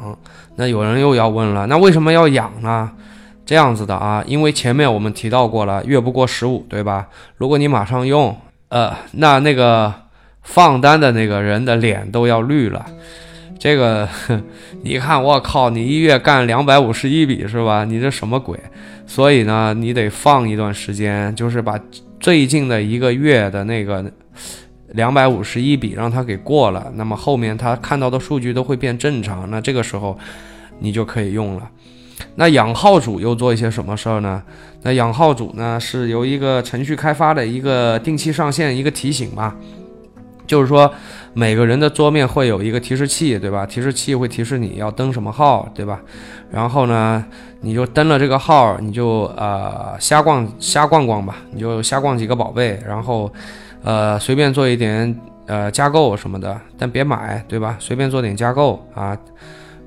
[0.55, 2.91] 那有人又要问了，那为什么要养呢？
[3.45, 7.07] 这样子的啊，因为前面我们提到过了，月不过十五，对吧？
[7.35, 8.33] 如果你马上用，
[8.69, 9.93] 呃，那那个
[10.43, 12.85] 放单的那个人的脸都要绿了。
[13.59, 14.07] 这个，
[14.83, 17.85] 你看，我靠，你一月干两百五十一笔是吧？
[17.85, 18.59] 你这什么鬼？
[19.07, 21.79] 所以呢，你得放一段时间，就是把
[22.19, 24.03] 最近的一个月的那个
[24.89, 29.49] 两百五十一笔让他给过了，那么后面他看到的数据都会变正常。
[29.49, 30.17] 那这个时候
[30.79, 31.69] 你就可以用了。
[32.35, 34.41] 那养号主又做一些什么事儿呢？
[34.83, 39.55] 那养号主呢是由一个程序开发的一个定期上线一个提醒吧。
[40.45, 40.91] 就是说，
[41.33, 43.65] 每个人的桌面会有一个提示器，对吧？
[43.65, 46.01] 提示器会提示你要登什么号，对吧？
[46.51, 47.23] 然后呢，
[47.61, 53.31] 你就登了这个号，你就呃瞎逛瞎逛逛吧，你就瞎逛几个宝贝，然后
[53.83, 57.75] 呃随便做一点呃加购什么的，但别买，对吧？
[57.79, 59.17] 随便做点加购啊。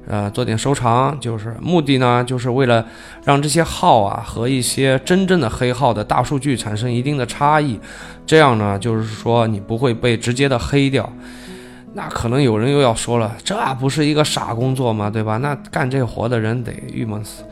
[0.08, 2.86] 呃，做点收藏，就是目的呢，就是为了
[3.24, 7.78] 让这些号啊和一些真正的黑号的大数据产生一定的差异，
[8.24, 11.12] 这样呢，就是说你不会被直接的黑掉。
[11.94, 15.08] 那可能有人又要说了，这不是一个傻工作吗？
[15.08, 15.38] 对吧？
[15.38, 17.42] 那干这活的人得郁闷死。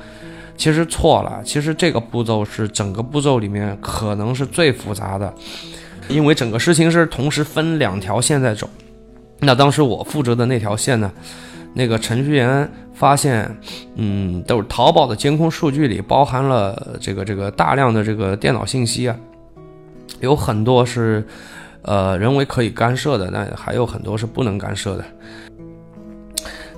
[0.57, 5.35] 其实错了，其实这个步骤是整个步骤里面可能是最复杂的，
[6.09, 8.69] 因为整个事情是同时分两条线在走。
[9.41, 11.11] 那当时我负责的那条线呢？
[11.77, 13.51] 那个程序员发现，
[13.97, 19.17] 嗯，都是淘宝的监控数据里包含了这个这个大量的这个电脑信息啊，
[20.21, 21.27] 有很多是，
[21.83, 25.05] 呃，人为可以干涉的，那还有很多是不能干涉的。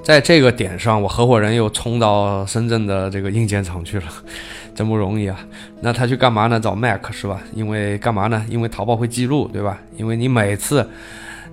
[0.03, 4.07] 在这个点上，我合伙人又冲到深圳的这个硬件厂去了，
[4.75, 5.39] 真不容易啊。
[5.83, 6.59] 那他去干嘛呢？
[6.59, 7.43] 找 Mac 是吧？
[7.53, 8.43] 因为干嘛呢？
[8.49, 9.79] 因为淘宝会记录，对吧？
[9.99, 10.89] 因为你每次。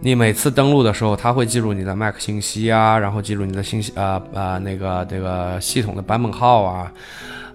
[0.06, 6.92] 你每次登录的时候，它会记录你的 Mac 信息啊，然后记录你的信息，呃呃，那个这个系统的版本号啊，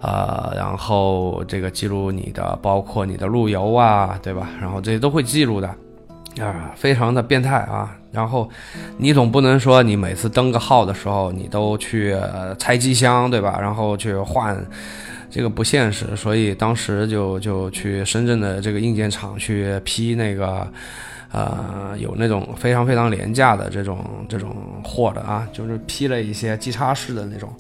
[0.01, 4.49] 呃，然后这个记录你的，包括你的路由啊，对吧？
[4.59, 5.69] 然后这些都会记录的，
[6.41, 7.95] 啊，非常的变态啊。
[8.13, 8.49] 然后
[8.97, 12.17] 你总不能说你每次登个号的时候，你都去
[12.59, 13.59] 拆机箱，对吧？
[13.61, 14.57] 然后去换，
[15.29, 16.17] 这个不现实。
[16.17, 20.67] 所以当时就就去深圳的这个硬件厂去批那个。
[21.31, 27.53] 呃，有那种非常非常廉价的这种这种货的啊，就是批了一些机插式的那种，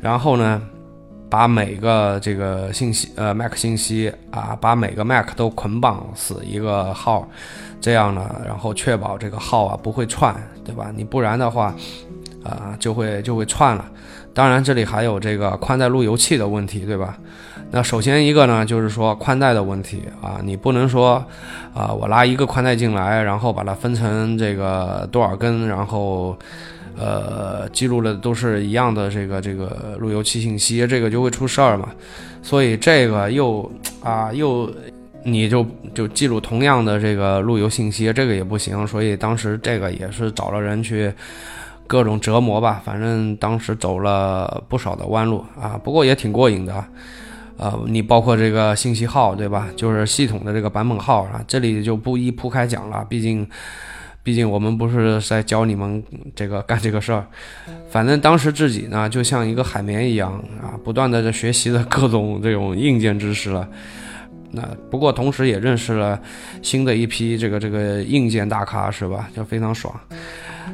[0.00, 0.60] 然后呢，
[1.30, 7.26] 把每个这个信息呃 Mac 信息啊，把每个 Mac 都捆绑死一个号，
[7.80, 10.92] 这样呢，然后确保这个号啊不会串，对吧？
[10.94, 11.74] 你不然的话，
[12.44, 13.90] 啊就会就会串了。
[14.34, 17.18] 当然这里还有这个宽带路由器的问题，对吧？
[17.70, 21.22] 那首先一个呢，就是说宽带的问题啊，你不能说，
[21.74, 26.34] 啊，我拉一个宽带进来，然后把它分成这个多少根，然后，
[26.96, 31.90] 呃，记录的都是一样的这个这个路由器信息，这个就会出事儿嘛。
[32.40, 33.70] 所以这个又
[34.02, 34.72] 啊又
[35.22, 41.12] 你就就记录同样的这个路由信息，这个也不行，所以当时这个也是找了人去
[41.86, 46.82] 各种折磨吧，反正当时走了不少的弯路啊，不过也挺过瘾的。
[47.58, 49.68] 呃，你包括这个信息号对吧？
[49.76, 53.46] 就是系统的这个版本号啊，这里就不一铺开讲了，毕竟。
[54.24, 56.02] 毕竟我们不是在教你们
[56.36, 57.24] 这个干这个事儿，
[57.88, 63.66] 反正当时自己呢就像一个海绵一样啊，不断的在学习的各种这种硬件知识了。
[64.50, 66.18] 那不过同时也认识了
[66.62, 69.28] 新的一批这个这个硬件大咖，是吧？
[69.34, 69.94] 就非常爽。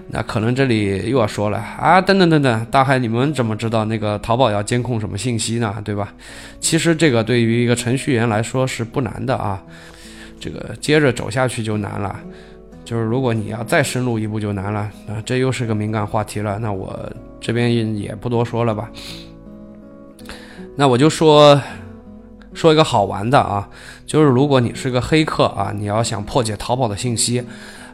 [0.08, 5.74] 那可能这里又要说了啊，等等等等，大海你们怎么知道那个淘宝要监控什么信息呢？
[5.84, 6.12] 对吧？
[6.60, 9.62] 其实这个对于一个程序员来说是不难的啊，
[10.38, 12.20] 这个接着走下去就难了。
[12.84, 16.58] 就是如果你要再深入一步就难了，啊，这又是个敏感话题了。
[16.58, 17.10] 那我
[17.40, 18.90] 这边也不多说了吧。
[20.76, 21.60] 那我就说
[22.54, 23.68] 说一个好玩的啊，
[24.06, 27.44] 就是如果你是个黑客啊，你要想破解淘宝的信息，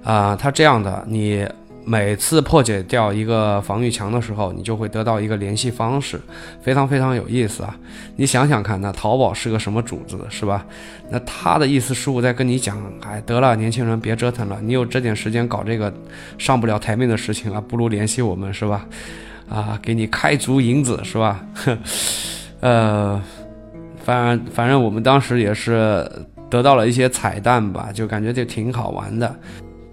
[0.05, 1.45] 啊，它这样的你。
[1.83, 6.21] 每次破解掉一个防御墙的时候，你就会得到一个联系方式，
[6.63, 7.75] 非常非常有意思啊！
[8.17, 10.65] 你想想看，那淘宝是个什么主子，是吧？
[11.09, 15.93] 那他的意思是我在跟你讲，哎，得了，年轻人别折腾了，你有这点时间搞这个
[16.37, 18.87] 上不了台面的事情啊，不如联系我们，是吧？
[19.49, 21.43] 啊，给你开足银子，是吧？
[22.61, 23.21] 呃，
[24.05, 26.11] 反反正我们当时也是
[26.49, 29.35] 得到了一些彩蛋吧，就感觉就挺好玩的。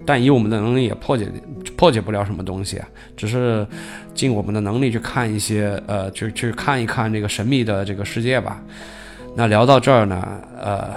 [0.06, 1.30] 但以我们的能力也破解
[1.76, 3.68] 破解不了什么东西啊，只是
[4.14, 8.64] 尽我们的能力去看一些呃，去去看一看这个神秘的这个世界吧。
[9.36, 10.26] 那聊到这儿呢，
[10.58, 10.88] 呃，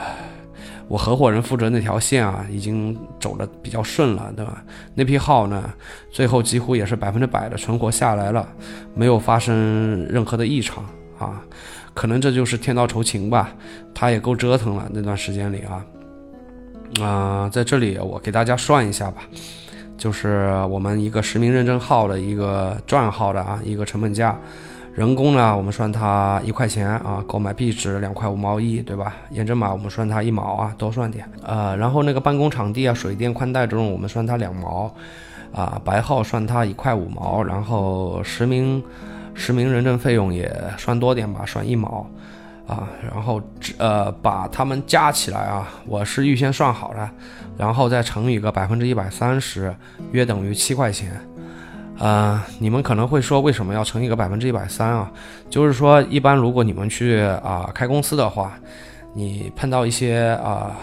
[0.87, 4.62] 我合伙人负责那条线啊，已经走的比较顺了，对吧？
[4.94, 5.70] 那批号呢，
[6.12, 8.49] 最后几乎也是百分之百的存活下来了，
[8.94, 10.85] 没有发生任何的异常
[11.18, 11.42] 啊。
[12.01, 13.53] 可能这就是天道酬勤吧，
[13.93, 15.85] 他也够折腾了那段时间里啊。
[17.05, 19.21] 啊，在这里我给大家算一下吧，
[19.99, 24.35] 就是我们一个实名认证号的一个账号的啊，一个成本价，
[24.95, 29.15] 人工呢我们算它一块钱啊，购买壁纸两块五毛一，对吧？
[29.33, 31.77] 验证码我们算它一毛啊，多算点啊。
[31.77, 34.91] 然后那个办公场地啊、水电宽带这种我们算它两毛
[35.53, 38.83] 啊，白号算它一块五毛，然后实名
[39.35, 42.09] 实名认证费用也算多点吧，算一毛。
[42.66, 43.43] 啊，然后
[43.79, 47.11] 呃，把它们加起来啊，我是预先算好了，
[47.59, 49.75] 然后再乘以个百分之一百三十，
[50.12, 51.21] 约等于七块钱。
[51.99, 55.11] 呃，你们可能会说，为什么要乘一个百分之一百三啊？
[55.49, 58.53] 就是说，一般如果你们去啊开公司的话，
[59.14, 60.77] 你碰到一些啊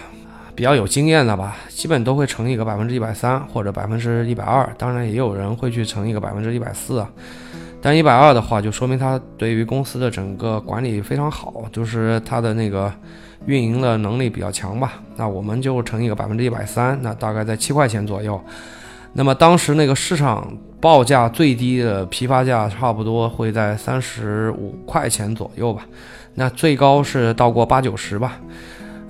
[0.53, 7.09] 比较有经验的吧，基本都会乘一个百分之一百三或者百分之一百二，当然也有人会去乘一个百分之一百四啊。
[7.87, 12.91] 但一百二的话，就说明他对于公司的整个管理非常好，就是他的那个
[13.45, 14.95] 运营的能力比较强吧。
[15.15, 18.37] 那我们就乘一个百分之一百三，那大概在七块钱左右。
[19.13, 20.45] 那么当时那个市场
[20.81, 25.85] 报价最低的批发价差不多会在三十五块钱左右吧。
[26.35, 28.37] 那最高是到过八九十吧。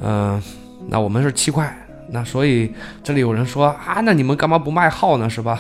[0.02, 0.40] 嗯，
[0.88, 1.76] 那我们是七块。
[2.12, 2.72] 那所以
[3.04, 5.28] 这里有人说啊，那你们干嘛不卖号呢？
[5.28, 5.60] 是吧？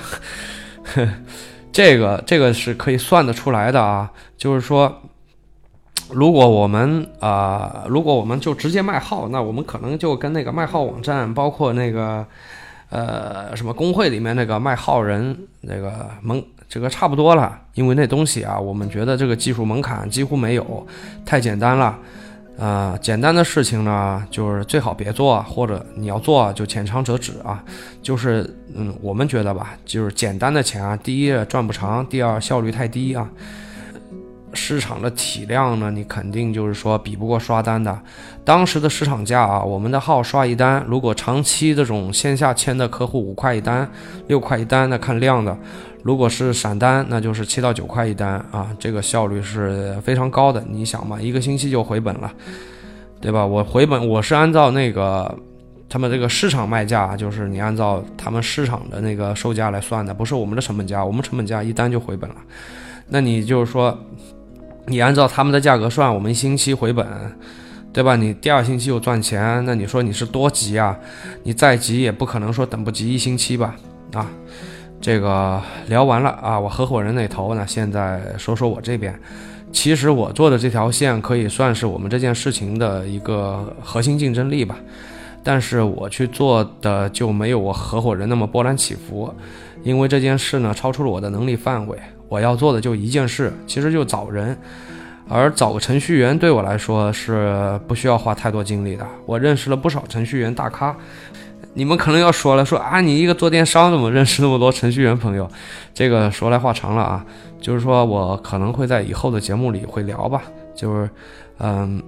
[1.78, 5.00] 这个这个是可以算得出来的啊，就是说，
[6.10, 12.26] 如果我们啊，如果我们就直接卖号，那我们可能就跟那个卖号网站，包括那个
[12.90, 20.88] 呃什么工会里面那个卖号人那个门这个差不多了，因为那东西啊，我们觉得这个技术门槛几乎没有，
[21.24, 21.96] 太简单了。
[22.58, 27.63] 呃，简单的事情呢，就是最好别做，或者你要做就浅尝辄止啊。
[28.02, 33.30] 就是，嗯，我们觉得吧，就是简单的钱啊，第一赚不长，第二效率太低啊。
[34.54, 37.96] 市场的体量呢，你肯定就是说比不过刷单的。
[38.43, 43.88] 当时的市场价啊，我们的号刷一单，如果长期这种线下签的客户五块一单，
[44.28, 45.56] 六块一单，那看量的。
[46.04, 50.64] 如果是散单，那就是七到九块一单啊，这个效率是非常高的。
[50.70, 52.32] 你想嘛，一个星期就回本了，
[53.20, 53.46] 对吧？
[53.46, 55.38] 我回本，我是按照那个
[55.90, 61.04] 他们这个市场卖价，就是你按照他们市场的那个售价来算的，不是我们的成本价。
[61.04, 62.36] 我们成本价一单就回本了，
[63.10, 63.98] 那你就是说，
[64.86, 67.06] 你按照他们的价格算，我们一星期回本，
[67.92, 68.16] 对吧？
[68.16, 70.98] 你第二星期又赚钱，那你说你是多急啊？
[71.44, 73.76] 你再急也不可能说等不及一星期吧？
[74.13, 74.30] 啊？
[75.00, 79.17] 这个聊完了啊，我合伙人那头呢，现在说说我这边。
[79.71, 84.77] 其实我做的这条线可以算是我们这件事情的一个核心竞争力吧，
[85.43, 89.31] 但是我去做的就没有我合伙人那么波澜起伏，
[89.83, 91.98] 因为这件事呢超出了我的能力范围。
[92.29, 94.58] 我要做的就一件事，其实就找人
[95.29, 99.06] 而找个程序员对我来说是不需要花太多精力的。
[99.25, 100.95] 我认识了不少程序员大咖，
[101.74, 105.50] 你们可能要说了，说啊，你一个做电商怎么认识那么多程序员朋友？
[105.94, 107.26] 这个说来话长了啊，
[107.60, 110.44] 就是说我可能会在以后的节目里会聊吧，
[110.76, 111.10] 就是
[111.60, 112.02] 嗯，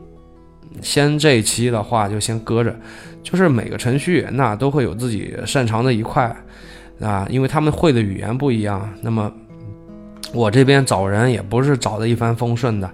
[0.81, 2.75] 先这一期的话就先搁着，
[3.23, 6.35] 就是每个程序员呐都会有自己擅长的一块
[7.01, 9.31] 啊，因为他们会的语言不一样，那么。
[10.31, 12.87] 我这边找人也不是找的一帆风顺的，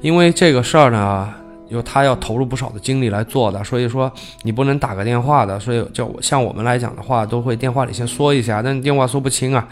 [0.00, 1.28] 因为这个事儿呢，
[1.68, 4.10] 有他要投入不少的精力来做的，所以说
[4.42, 9.68] 你不能打个电话的，所以叫像我们来讲的话，都会电话里先说一下，但电话说不清啊，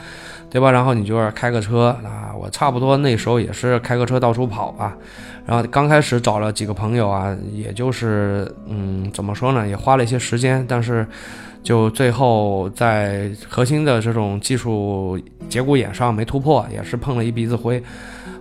[0.50, 0.70] 对吧？
[0.70, 4.96] 然后你就是开个车啊，我差不多那时候也是开个车到处跑吧，
[5.44, 11.06] 然后刚开始找了几个朋友啊，也就是嗯，怎么说呢，也花了一些时间，但是。
[11.62, 17.82] 就最后在核心的这种技术节骨眼上没突破，也是碰了一鼻子灰。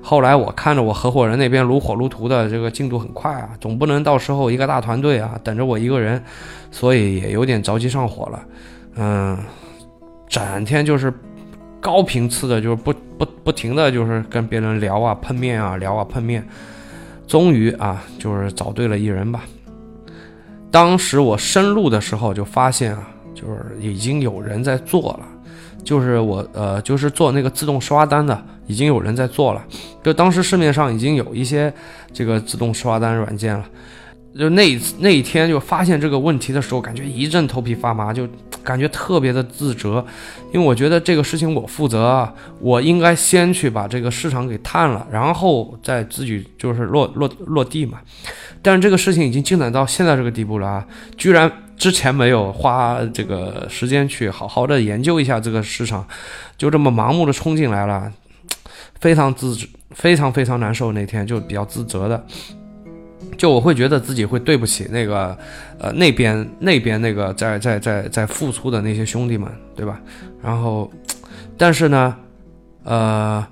[0.05, 6.23] 后来我看着我合伙人那边如火如荼的这个进度很快啊，总不能到时候一个大团队啊等着我一个人，
[6.69, 8.45] 所以也有点着急上火了。
[8.97, 9.35] 嗯，
[10.27, 11.11] 整天就是
[11.81, 16.47] 高频次的，就是不不不停的就是跟别人聊啊碰面啊聊啊碰面，
[17.25, 19.41] 终于啊就是找对了一人吧。
[20.69, 23.09] 当时我深入的时候就发现啊。
[23.35, 25.27] 就是已经有人在做了，
[25.85, 29.63] 就是我呃，就是做那个自动刷单的，已经有人在做了。
[30.03, 31.71] 就当时市面上已经有一些
[32.11, 33.63] 这个自动刷单软件了。
[34.37, 38.27] 就那那一天就发现这个问题的时候，感觉一阵头皮发麻，就
[38.61, 40.05] 感觉特别的自责，
[40.51, 47.99] 因为我觉得这个事情我负责啊，我应该先去把这个市场给探了，然后再自己就是落落落地嘛。
[48.61, 51.49] 但是这个事情已经进展到现在这个地步了啊，居然。
[51.77, 56.07] 之前没有花这个时间去好好的研究一下这个市场，
[56.57, 58.11] 就这么盲目的冲进来了，
[59.01, 59.55] 非常自
[59.91, 60.93] 非常非常难受。
[60.93, 62.25] 那天就比较自责的，
[63.37, 65.37] 就我会觉得自己会对不起那个
[65.77, 69.99] 呃那边那边那个在在在在付出的那些兄弟们，对吧？
[70.41, 70.89] 然后，
[71.57, 72.15] 但是呢，
[72.83, 73.45] 呃，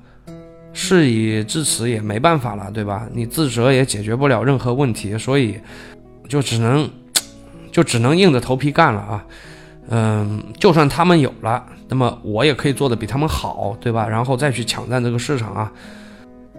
[0.71, 3.05] 事已至此也没办法了，对吧？
[3.13, 5.59] 你自责也解决不了任何问题，所以
[6.29, 6.89] 就只能。
[7.73, 9.25] 就只能硬着头皮干了啊，
[9.89, 14.07] 嗯，就算他们有了，那么我也可以做的比他们好，对吧？
[14.07, 15.71] 然后再去抢占这个市场啊。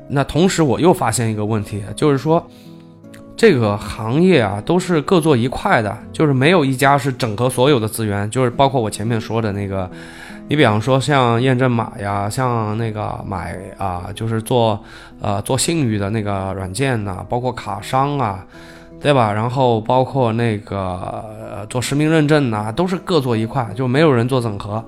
[0.08, 2.44] 那同时我又发现一个问题，就是说
[3.36, 9.88] 这个行业啊都是各做一块的，就是没有一家是整合所有的资源，就是包括我前面说的那个，
[10.48, 14.82] 你比方说像验证码呀，像那个买啊，就是做
[15.20, 18.44] 呃做信誉的那个软件呐，包括卡商啊。
[19.04, 19.30] 对吧？
[19.34, 24.82] 然后包括那个做实名认证呐，都是各做一块，就没有人做整合。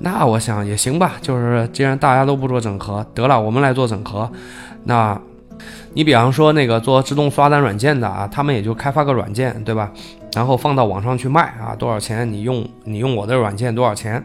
[0.00, 4.28] 那我想也行吧，就是既然大家都不做整合，得了，我们来做整合。
[4.82, 5.16] 那，
[5.94, 9.92] 你比方说那个做自动刷单软件的啊，他们也就开发个软件，对吧？
[10.34, 12.28] 然后放到网上去卖啊，多少钱？
[12.32, 14.20] 你用你用我的软件多少钱？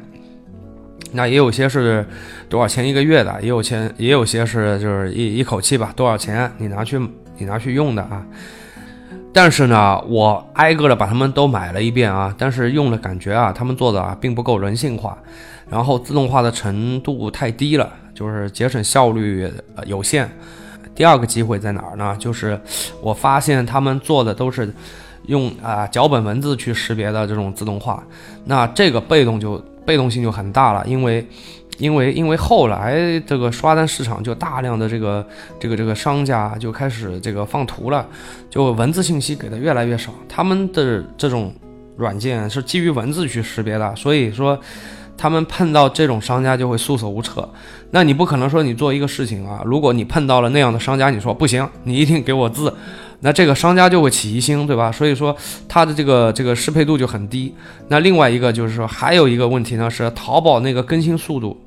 [1.11, 2.03] 那也有些是
[2.49, 6.99] 多少钱一个月的，也有钱也有些是就是一一口气吧，多少钱你拿去
[7.37, 8.25] 你拿去用的啊？
[9.39, 15.15] 但是呢，我挨个的把他们都买了一遍啊，但是用的感觉啊，他们做的啊并不够人性化，
[15.69, 19.47] 然后自动化的程度太低了，就是节省效率
[19.85, 20.27] 有限。
[20.95, 22.17] 第二个机会在哪儿呢？
[22.19, 22.59] 就是
[22.99, 24.73] 我发现他们做的都是
[25.27, 28.03] 用啊脚本文字去识别的这种自动化，
[28.45, 31.23] 那这个被动就被动性就很大了，因为。
[31.77, 35.25] 因为因为后来这个刷单市场就大量的这个
[35.59, 38.05] 这个这个商家就开始这个放图了，
[38.49, 40.11] 就文字信息给的越来越少。
[40.27, 41.53] 他们的这种
[41.95, 44.59] 软件是基于文字去识别的，所以说
[45.15, 47.47] 他们碰到这种商家就会束手无策。
[47.91, 52.73] 那你不可能说你做一个事情啊，如果你碰到了那样的商家，你说不行，你一定给我字，
[53.21, 54.91] 那这个商家就会起疑心，对吧？
[54.91, 55.35] 所以说
[55.67, 57.53] 它的这个这个适配度就很低。
[57.87, 61.57] 那另外一个就是说还有一个问题呢，是淘宝那个更新速度。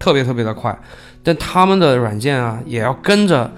[0.00, 0.76] 特别特别的快，
[1.22, 3.48] 但他们的软件啊也要跟着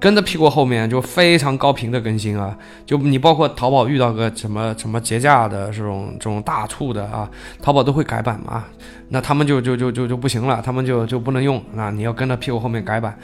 [0.00, 2.54] 跟着屁股后面，就非常高频的更新啊。
[2.84, 7.30] 就你包括淘宝遇到个什么什么节假的这种这种大促的啊，
[7.62, 8.64] 淘宝都会改版嘛。
[9.10, 11.90] 那他们就就就就就不行了，他们就就不能用啊。
[11.90, 13.16] 你要跟着屁股后面改版，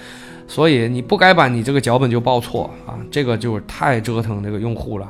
[0.46, 2.94] 所以你不改版，你这个脚本就报错啊。
[3.10, 5.08] 这个就是太折腾这个用户了。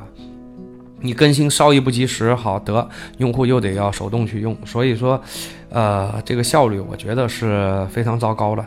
[1.01, 2.87] 你更新稍一不及时，好得
[3.17, 5.21] 用户又得要手动去用，所以说，
[5.69, 8.65] 呃，这个效率我觉得是非常糟糕的。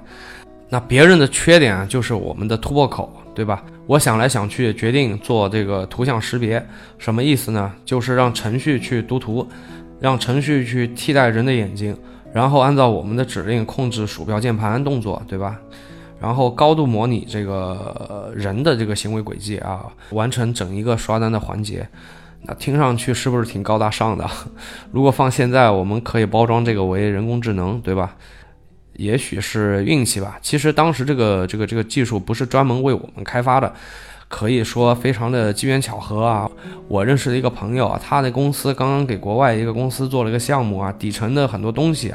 [0.68, 3.62] 那别人的缺点就是我们的突破口，对吧？
[3.86, 6.64] 我想来想去，决定做这个图像识别，
[6.98, 7.70] 什么意思呢？
[7.84, 9.46] 就是让程序去读图，
[10.00, 11.94] 让程序去替代人的眼睛，
[12.32, 15.58] 然后按照我们的指令控制鼠标键盘动作，对吧？
[16.18, 21.86] 然后高度模拟这个人的这个行为轨迹啊，完成整一个刷单的环节。
[22.44, 24.28] 那听上去是不是挺高大上的？
[24.90, 28.16] 如果放现在，我们可以包装这个为人工智能，对吧？
[28.94, 30.38] 也许是运气吧。
[30.42, 33.72] 其实当时这个这个这个技术不是专门为我们开发的，
[34.28, 36.50] 可以说非常的机缘巧合啊。
[36.88, 42.12] 我认识的一个朋友啊，他的公司刚刚给国外一个公司做了一个项目啊，底层的很多东西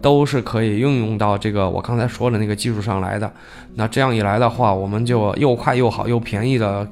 [0.00, 3.30] 都是可以运用到这个我刚才说的那个技术上来的。
[3.74, 6.88] 那这样一来的话，我们就又快又好又便宜的，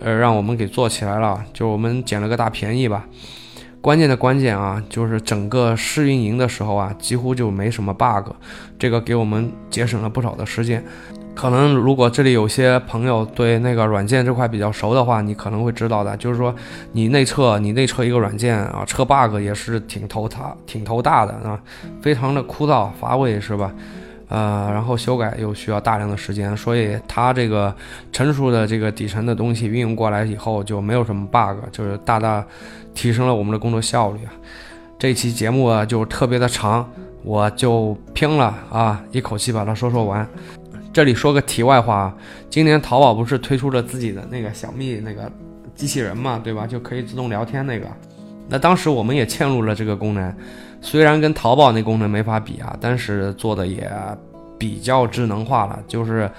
[0.00, 3.04] 呃，让我们给做起来了，就我们捡了个大便宜吧。
[3.80, 8.32] 关键的关键啊，就是整个试运营的时候啊，几乎就没什么 bug，
[8.78, 10.84] 这个给我们节省了不少的时间。
[11.32, 16.52] 可能如果这里有些朋友对那个软件这块比较熟的话，你可能会知道的，就是说
[16.90, 21.56] 你内测你内测一个软件啊，测 bug 也是挺头大挺头大的啊，
[22.02, 23.72] 非常的枯燥乏味，是吧？
[24.28, 27.74] 呃，然后修改又需要大量的时间，所以它这个
[28.12, 32.44] 成熟的这个底层的东西运用过来以后就没有什么 bug，就是大大
[32.94, 34.32] 提升了我们的工作效率啊。
[34.98, 36.86] 这期节目啊就特别的长，
[37.22, 40.28] 我就拼了啊，一口气把它说说完。
[40.92, 42.14] 这里说个题外话，
[42.50, 45.30] 今年淘宝不是推出了自己的那个小蜜那个
[45.74, 46.66] 机器人嘛，对吧？
[46.66, 47.86] 就可以自动聊天那个。
[48.48, 50.34] 那当时我们也嵌入了这个功能。
[50.80, 53.90] 虽然跟淘宝那功能没法比啊，但是做的也
[54.56, 55.78] 比较智能化了。
[55.88, 56.30] 就是，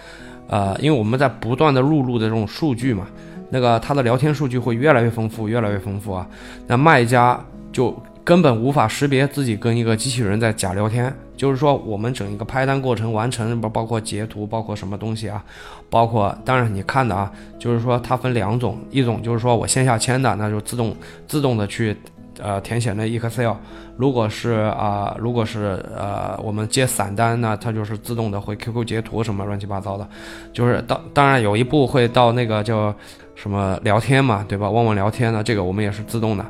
[0.47, 3.05] 呃，因为我们在不断的录入的这种数据嘛，
[3.49, 6.27] 那个它的聊天数据会越来越丰富，越来越丰富啊。
[6.67, 7.39] 那卖家
[7.71, 11.13] 就根本无法识别自己跟一个机器人在假聊天。
[11.35, 15.41] 就是说，我们整一个拍单过程完成，不包括截图，包括什么东西啊？
[15.89, 20.95] 包括，当然你看的啊，就是说它分两种，一种就是说我线下签的，那就自动
[21.27, 21.95] 自动的去。
[22.41, 23.53] 呃，填写那 Excel，
[23.97, 30.07] 如果是啊，如果是呃，我们接散单，那它就是自动的会 QQ 截图什么乱七八糟的，
[30.53, 32.93] 就是当当然有一步会到那个叫
[33.35, 34.69] 什么聊天嘛，对吧？
[34.69, 36.45] 旺旺聊天呢，这个我们也是自动的，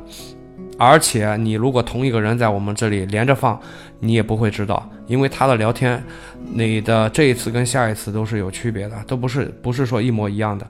[0.78, 3.58] 而且你如果同一个人在我们这里连着放，
[3.98, 6.02] 你也不会知道，因为他的聊天，
[6.52, 10.66] 你的这一次跟下一次都是有区别的，都不是不是说一模一样的，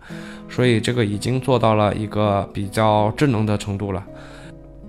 [0.49, 4.03] 所以这个已经做到了一个比较智能的程度了。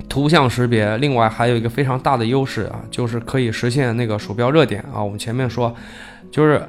[0.07, 5.01] 图像识别，另外还有一个非常大的优势啊，就是可以实现那个鼠标热点啊。
[5.03, 5.73] 我们前面说，
[6.31, 6.61] 就是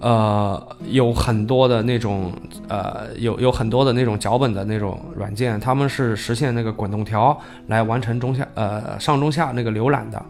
[0.00, 2.32] 呃有很多的那种
[2.68, 10.22] 呃有有很多的那种脚本的那种软件，他们是实现那个滚动条来完成中下呃上中下那个浏览的，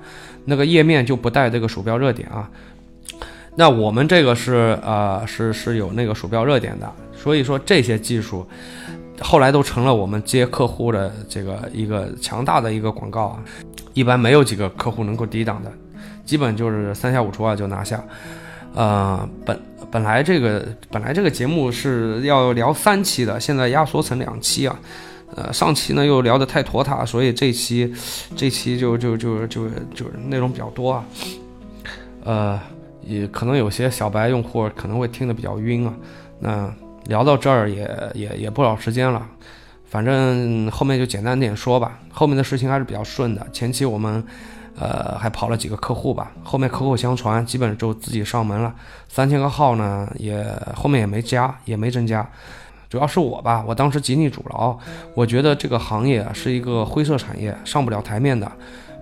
[0.45, 2.49] 那个页面就不带这个鼠标热点啊。
[3.57, 8.47] 那我们这个是呃是是有那个鼠标热点的，所以说这些技术。
[9.27, 13.43] 后来都成了我们接客户的这个一个强大的一个广告啊，
[13.95, 15.73] 一般没有几个客户能够抵挡的，
[16.27, 18.05] 基本就是三下五除二就拿下。
[18.75, 19.59] 呃，本
[19.91, 24.79] 本来这个本来这个节目是要聊三期的，现在压缩成两期啊。
[25.35, 27.91] 呃，上期呢又聊得太拖沓，所以这期
[28.37, 31.05] 这期就就就就就内容比较多啊。
[32.25, 32.61] 呃，
[33.03, 35.95] 也可能有些小白用户可能会听得比较晕啊。
[36.39, 36.75] 那。
[37.07, 39.27] 聊到这儿也也也不少时间了，
[39.85, 41.99] 反正后面就简单点说吧。
[42.11, 43.47] 后面的事情还是比较顺的。
[43.53, 44.25] 前期我们，
[44.79, 46.33] 呃，还跑了几个客户吧。
[46.43, 48.75] 后面口口相传，基本就自己上门了。
[49.09, 50.45] 三千个号呢，也
[50.75, 52.27] 后面也没加，也没增加。
[52.89, 54.79] 主要是我吧，我当时极力阻挠，
[55.15, 58.51] 我觉得这个行业是一个灰色产业，上不了台面的。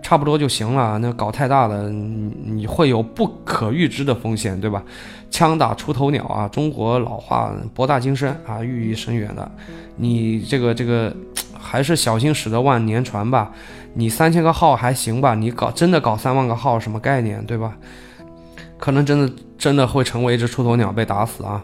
[0.03, 4.83] 差不多就行了，那搞太大了，你会有不可预知的风险，对吧？
[5.33, 9.51] 枪打出头鸟啊，中国老话博大精深啊，寓意深远的。
[9.97, 11.13] 你这个这个
[11.59, 13.51] 还是小心驶得万年船吧。
[13.95, 15.35] 你三千个号还行吧？
[15.35, 17.77] 你搞真的搞三万个号，什么概念，对吧？
[18.79, 21.63] 可能真的真的会成为一只出头鸟被打死啊。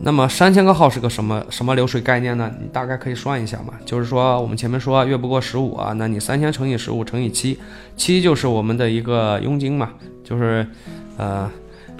[0.00, 2.50] 那么三千个号是个什么什么流水概念呢？
[2.60, 3.72] 你大概可以算一下嘛。
[3.84, 7.58] 就是说我们前面说月不过十五啊，那你三千乘以十五乘以七，
[7.96, 9.90] 七就是我们的一个佣金嘛。
[10.24, 10.66] 就是，
[11.16, 11.48] 呃，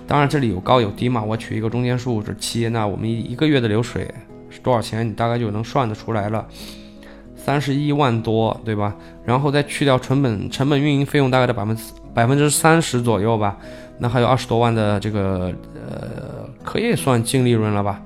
[0.06, 1.22] 当然这里有高有低嘛。
[1.22, 4.08] 我取一个中间数是七，那我们一个月的流水
[4.48, 5.06] 是多少钱？
[5.06, 6.46] 你大概就能算得出来了，
[7.34, 8.94] 三十一万多，对吧？
[9.24, 11.82] 然后再去掉成本，成本运营费用大概的百分之
[12.14, 13.56] 百分之三十左右吧。
[13.98, 18.02] 那还有二十多万的这个呃，可以算净利润了吧，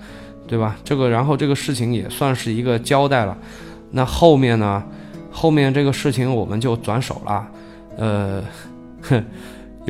[0.46, 0.76] 对吧？
[0.84, 3.36] 这个然后这个事情也算是一个交代了。
[3.90, 4.82] 那后面呢？
[5.32, 7.46] 后面这个事情我们就转手了。
[7.96, 8.42] 呃，
[9.02, 9.24] 哼，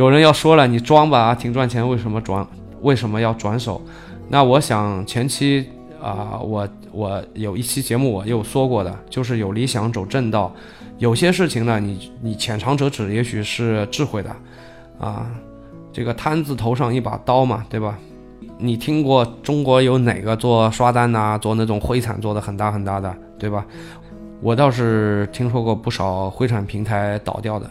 [0.01, 2.46] 有人要说了，你装吧，挺赚钱，为什么转？
[2.80, 3.78] 为什么要转手？
[4.30, 5.68] 那我想前期
[6.03, 10.51] 啊，我我有一期节目我又说过的，就是有理想走正道，
[10.96, 14.34] 有些事情呢，你你浅尝辄止，也许是智慧的，
[14.98, 15.26] 啊。
[15.92, 17.98] 这个摊子头上一把刀嘛，对吧？
[18.57, 23.66] 你听过中国有哪个做刷单呐、做那种灰产做的很大很大的，对吧？
[24.40, 27.68] 我倒是听说过不少灰产平台倒掉的。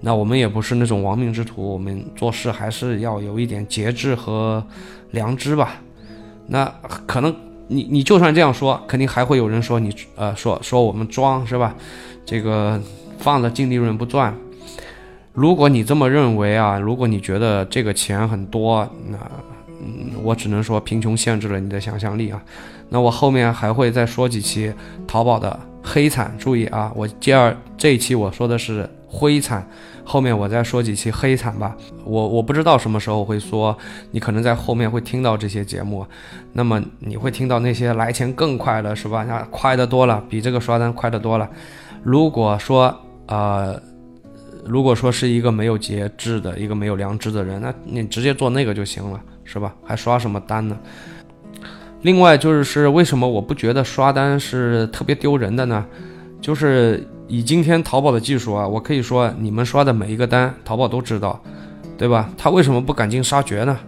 [0.00, 4.64] 那我们也不是那种亡命之徒，我们做事还是要有一点节制和
[5.10, 5.80] 良知吧。
[6.46, 6.64] 那
[7.04, 7.34] 可能
[7.66, 11.74] 你你就算这样说，肯定还会有人说你呃说说我们装是吧？
[12.24, 12.80] 这个
[13.18, 14.32] 放着净利润不赚。
[15.32, 19.18] 如果你这么认为啊，如果你觉得这个钱很多，那
[19.80, 22.40] 嗯，我只能说贫穷限制了你的想象力啊。
[22.88, 24.72] 那我后面还会再说几期
[25.08, 28.88] 淘宝的黑产，注意啊，我第二这一期我说的是。
[29.10, 29.66] 灰产，
[30.04, 31.74] 后面我再说几期黑产吧。
[32.04, 33.74] 我我不知道什么时候会说，
[34.10, 36.06] 你可能在后面会听到这些节目，
[36.52, 39.24] 那么你会听到那些来钱更快的，是吧？
[39.24, 41.48] 那快的多了，比这个刷单快的多了。
[42.02, 42.94] 如果说
[43.26, 43.80] 呃，
[44.66, 49.74] 如果说是一个没有节制的一个没有良知的人，那你直接做那个就行了，是吧？
[49.82, 50.78] 还刷什么单呢？
[52.02, 55.86] 另外就是为什么我不觉得刷单是特别丢人的呢？
[56.42, 57.08] 就是。
[57.28, 61.38] 以今天淘宝的技术啊，我可以说你们刷的每一个单，淘宝都知道，
[61.98, 62.30] 对吧？
[62.38, 63.78] 他为什么不赶尽杀绝呢？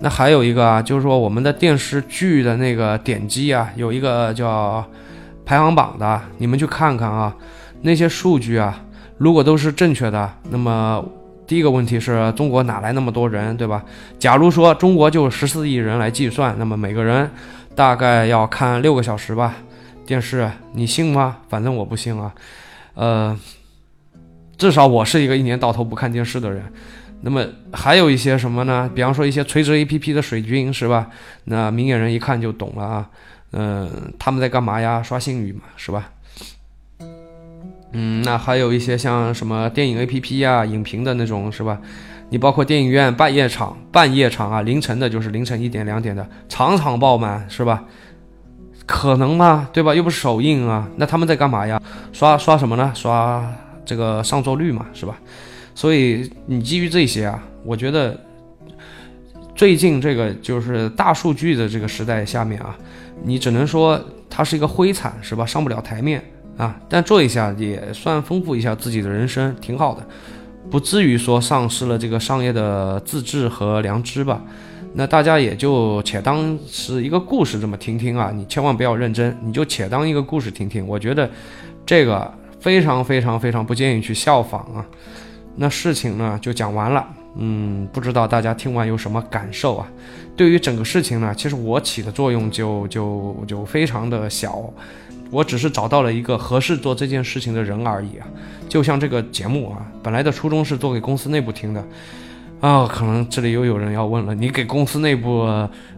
[0.00, 4.84] 那还有一个啊，就是说我们的电视剧的那个点击啊，有一个叫
[5.44, 7.36] 排行榜的，你们去看看啊，
[7.82, 8.82] 那些数据啊，
[9.18, 11.04] 如果都是正确的，那么
[11.46, 13.84] 第一个问题是中国哪来那么多人，对吧？
[14.18, 17.30] 假如说中国就十四亿人来计算，那么每个人
[17.74, 19.54] 大概要看六个小时吧。
[20.04, 21.36] 电视，你信吗？
[21.48, 22.32] 反正我不信啊。
[22.94, 23.38] 呃，
[24.56, 26.62] 至少我是一个一年到头不看电视的人。
[27.24, 28.90] 那么还有一些什么呢？
[28.94, 31.08] 比方说一些垂直 APP 的水军是吧？
[31.44, 33.08] 那明眼人一看就懂了啊。
[33.52, 35.02] 嗯，他们在干嘛呀？
[35.02, 36.10] 刷信誉嘛，是吧？
[37.92, 41.78] 嗯，那还有一些像什么电影 APP 呀、影评的那种是吧？
[42.30, 47.84] 你包括电影院半夜场、半夜场啊，凌晨的就是凌晨一点两点的，场场爆满是吧？
[48.86, 49.68] 可能吗？
[49.72, 49.94] 对吧？
[49.94, 51.80] 又不是首映啊，那他们在干嘛呀？
[52.12, 52.92] 刷刷什么呢？
[52.94, 53.46] 刷
[53.84, 55.16] 这个上座率嘛，是吧？
[55.74, 58.18] 所以你基于这些啊，我觉得
[59.54, 62.76] 最近这个就是大数据的这个时代下面啊，
[63.22, 65.46] 你只能说它是一个灰产，是吧？
[65.46, 66.22] 上不了台面
[66.56, 70.06] 啊，但做一下也算丰富一下自己的人生，挺好的，
[70.70, 74.42] 不至于说丧失了这个商业的自制和良知吧。
[74.94, 80.86] 那大家也就且当是一个故事这么听听啊，你千万不要认真，你就且当一个故事听听。
[80.86, 81.30] 我觉得
[81.86, 82.30] 这个
[82.60, 84.84] 非常非常非常不建议去效仿啊。
[85.56, 89.88] 那事情呢就讲完了，嗯，不知道大家听完有什么感受啊？
[90.36, 94.70] 对于整个事情呢，其实我起的作用就就就非常的小，
[95.30, 98.26] 我只是找到了一个合适做这件事情的人而已啊。
[98.68, 101.82] 就像这个节目啊，本来的初衷是做给公司内部听的。
[102.62, 105.40] 啊，可能这里又有人要问了，你给公司内部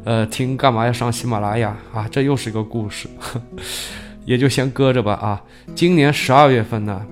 [0.02, 2.08] 呃听干嘛要上喜马拉雅啊？
[2.10, 3.06] 这又是一个故事，
[4.24, 5.42] 也就先搁着吧啊。
[5.74, 7.04] 今年十二月份呢，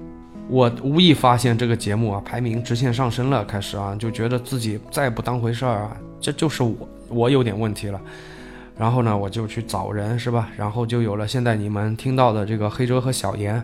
[0.48, 8.00] 我无意发现这个节目啊排名直线上升了，开始啊就觉得自己再不当回事儿啊，这就是我我有点问题了。
[8.78, 10.48] 然后呢，我就去找人是吧？
[10.56, 13.62] 然后就有了现在你们听到的这个黑哲和小严。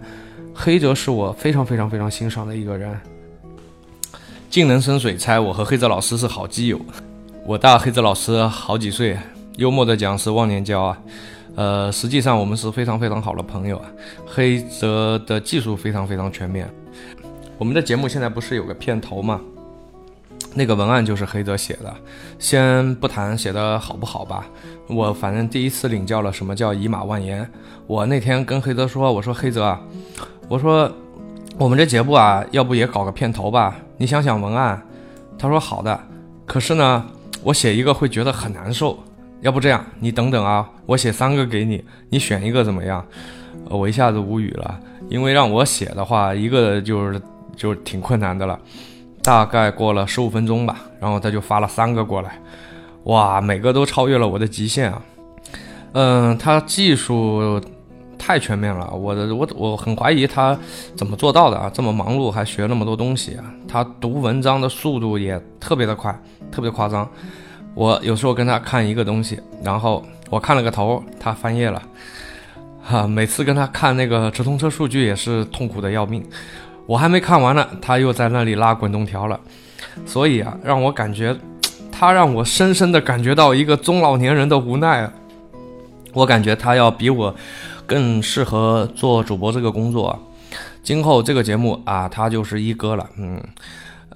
[0.52, 2.94] 黑哲是我非常非常非常欣赏的一个人。
[4.50, 6.80] 近能生水，猜我和黑泽老师是好基友。
[7.44, 9.14] 我大黑泽老师好几岁，
[9.56, 10.98] 幽默的讲是忘年交啊。
[11.54, 13.90] 呃，实际上我们是非常非常好的朋友啊。
[14.26, 16.66] 黑泽的技术非常非常全面。
[17.58, 19.38] 我们的节目现在不是有个片头吗？
[20.54, 21.94] 那个文案就是黑泽写的。
[22.38, 24.46] 先不谈写的好不好吧，
[24.88, 27.46] 我反正第一次领教了什么叫以马万言。
[27.86, 29.78] 我那天跟黑泽说，我说黑泽啊，
[30.48, 30.90] 我说。
[31.58, 33.74] 我们这节目啊，要不也搞个片头吧？
[33.96, 34.80] 你想想文案。
[35.36, 35.98] 他说好的。
[36.46, 37.04] 可是呢，
[37.42, 38.96] 我写一个会觉得很难受。
[39.40, 43.04] 要不这样，你等等啊，我写三个给你，你选一个怎么样？
[43.68, 44.78] 我一下子无语了，
[45.08, 47.20] 因为让我写的话，一个就是
[47.56, 48.56] 就挺困难的了。
[49.20, 52.40] 大概过了十五分钟吧，然后他就发了三个过来，
[53.04, 55.02] 哇，每个都超越了我的极限啊。
[55.94, 57.60] 嗯，他技术。
[58.18, 60.58] 太全面了，我的我我很怀疑他
[60.96, 61.70] 怎么做到的啊！
[61.72, 63.44] 这么忙碌还学那么多东西啊！
[63.66, 66.14] 他读文章的速度也特别的快，
[66.50, 67.08] 特别夸张。
[67.74, 71.80] 我有时候跟他看一个东西，然后我看了个头，他翻页了，
[72.82, 73.06] 哈！
[73.06, 76.22] 每次跟他看那个直通车数据也是痛苦的要命。
[76.86, 79.38] 我还没看完呢，他又在那里拉滚动条了。
[80.04, 81.36] 所以啊，让我感觉，
[81.92, 85.12] 他让我深深的感觉到一个中老年人的无奈啊！
[86.12, 87.34] 我感觉他要比我。
[87.88, 90.30] 更适合做主播这个工作，
[90.82, 93.08] 今后这个节目啊，他就是一哥了。
[93.16, 93.42] 嗯，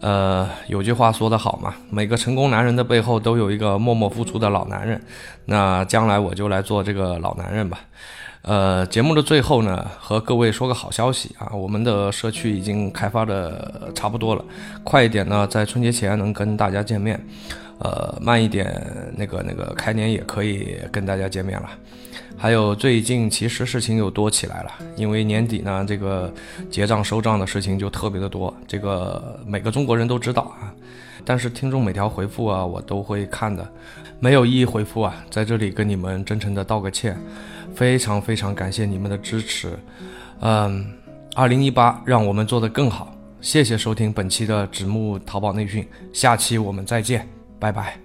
[0.00, 5.00] 呃，有句话说得好嘛，每个成功男人的背后都有一个默默付出的老男人。
[5.46, 7.80] 那将来我就来做这个老男人吧。
[8.42, 14.44] 呃，节目的最后呢，和各位说个好消息啊，我们的社区已经开发的差不多了，
[14.84, 17.18] 快一点呢，在春节前能跟大家见面。
[17.78, 18.70] 呃，慢一点，
[19.16, 21.68] 那个那个开年也可以跟大家见面了。
[22.36, 26.32] 还有最近其实事情又多起来了，因为年底呢，这个
[26.70, 30.74] 结账收账的事情就特别的多，这个每个中国人都知道啊。
[31.24, 33.64] 但是听众每条回复啊，我都会看的，
[34.18, 37.16] 没有一一回复啊，在这里跟你们真诚的道个歉，
[37.76, 39.78] 非常非常感谢你们的支持。
[40.40, 40.84] 嗯，
[41.36, 47.28] 二零一八让我们做得更好，谢谢收听本期的纸木淘宝内训，下期我们再见。
[47.60, 48.01] 拜拜。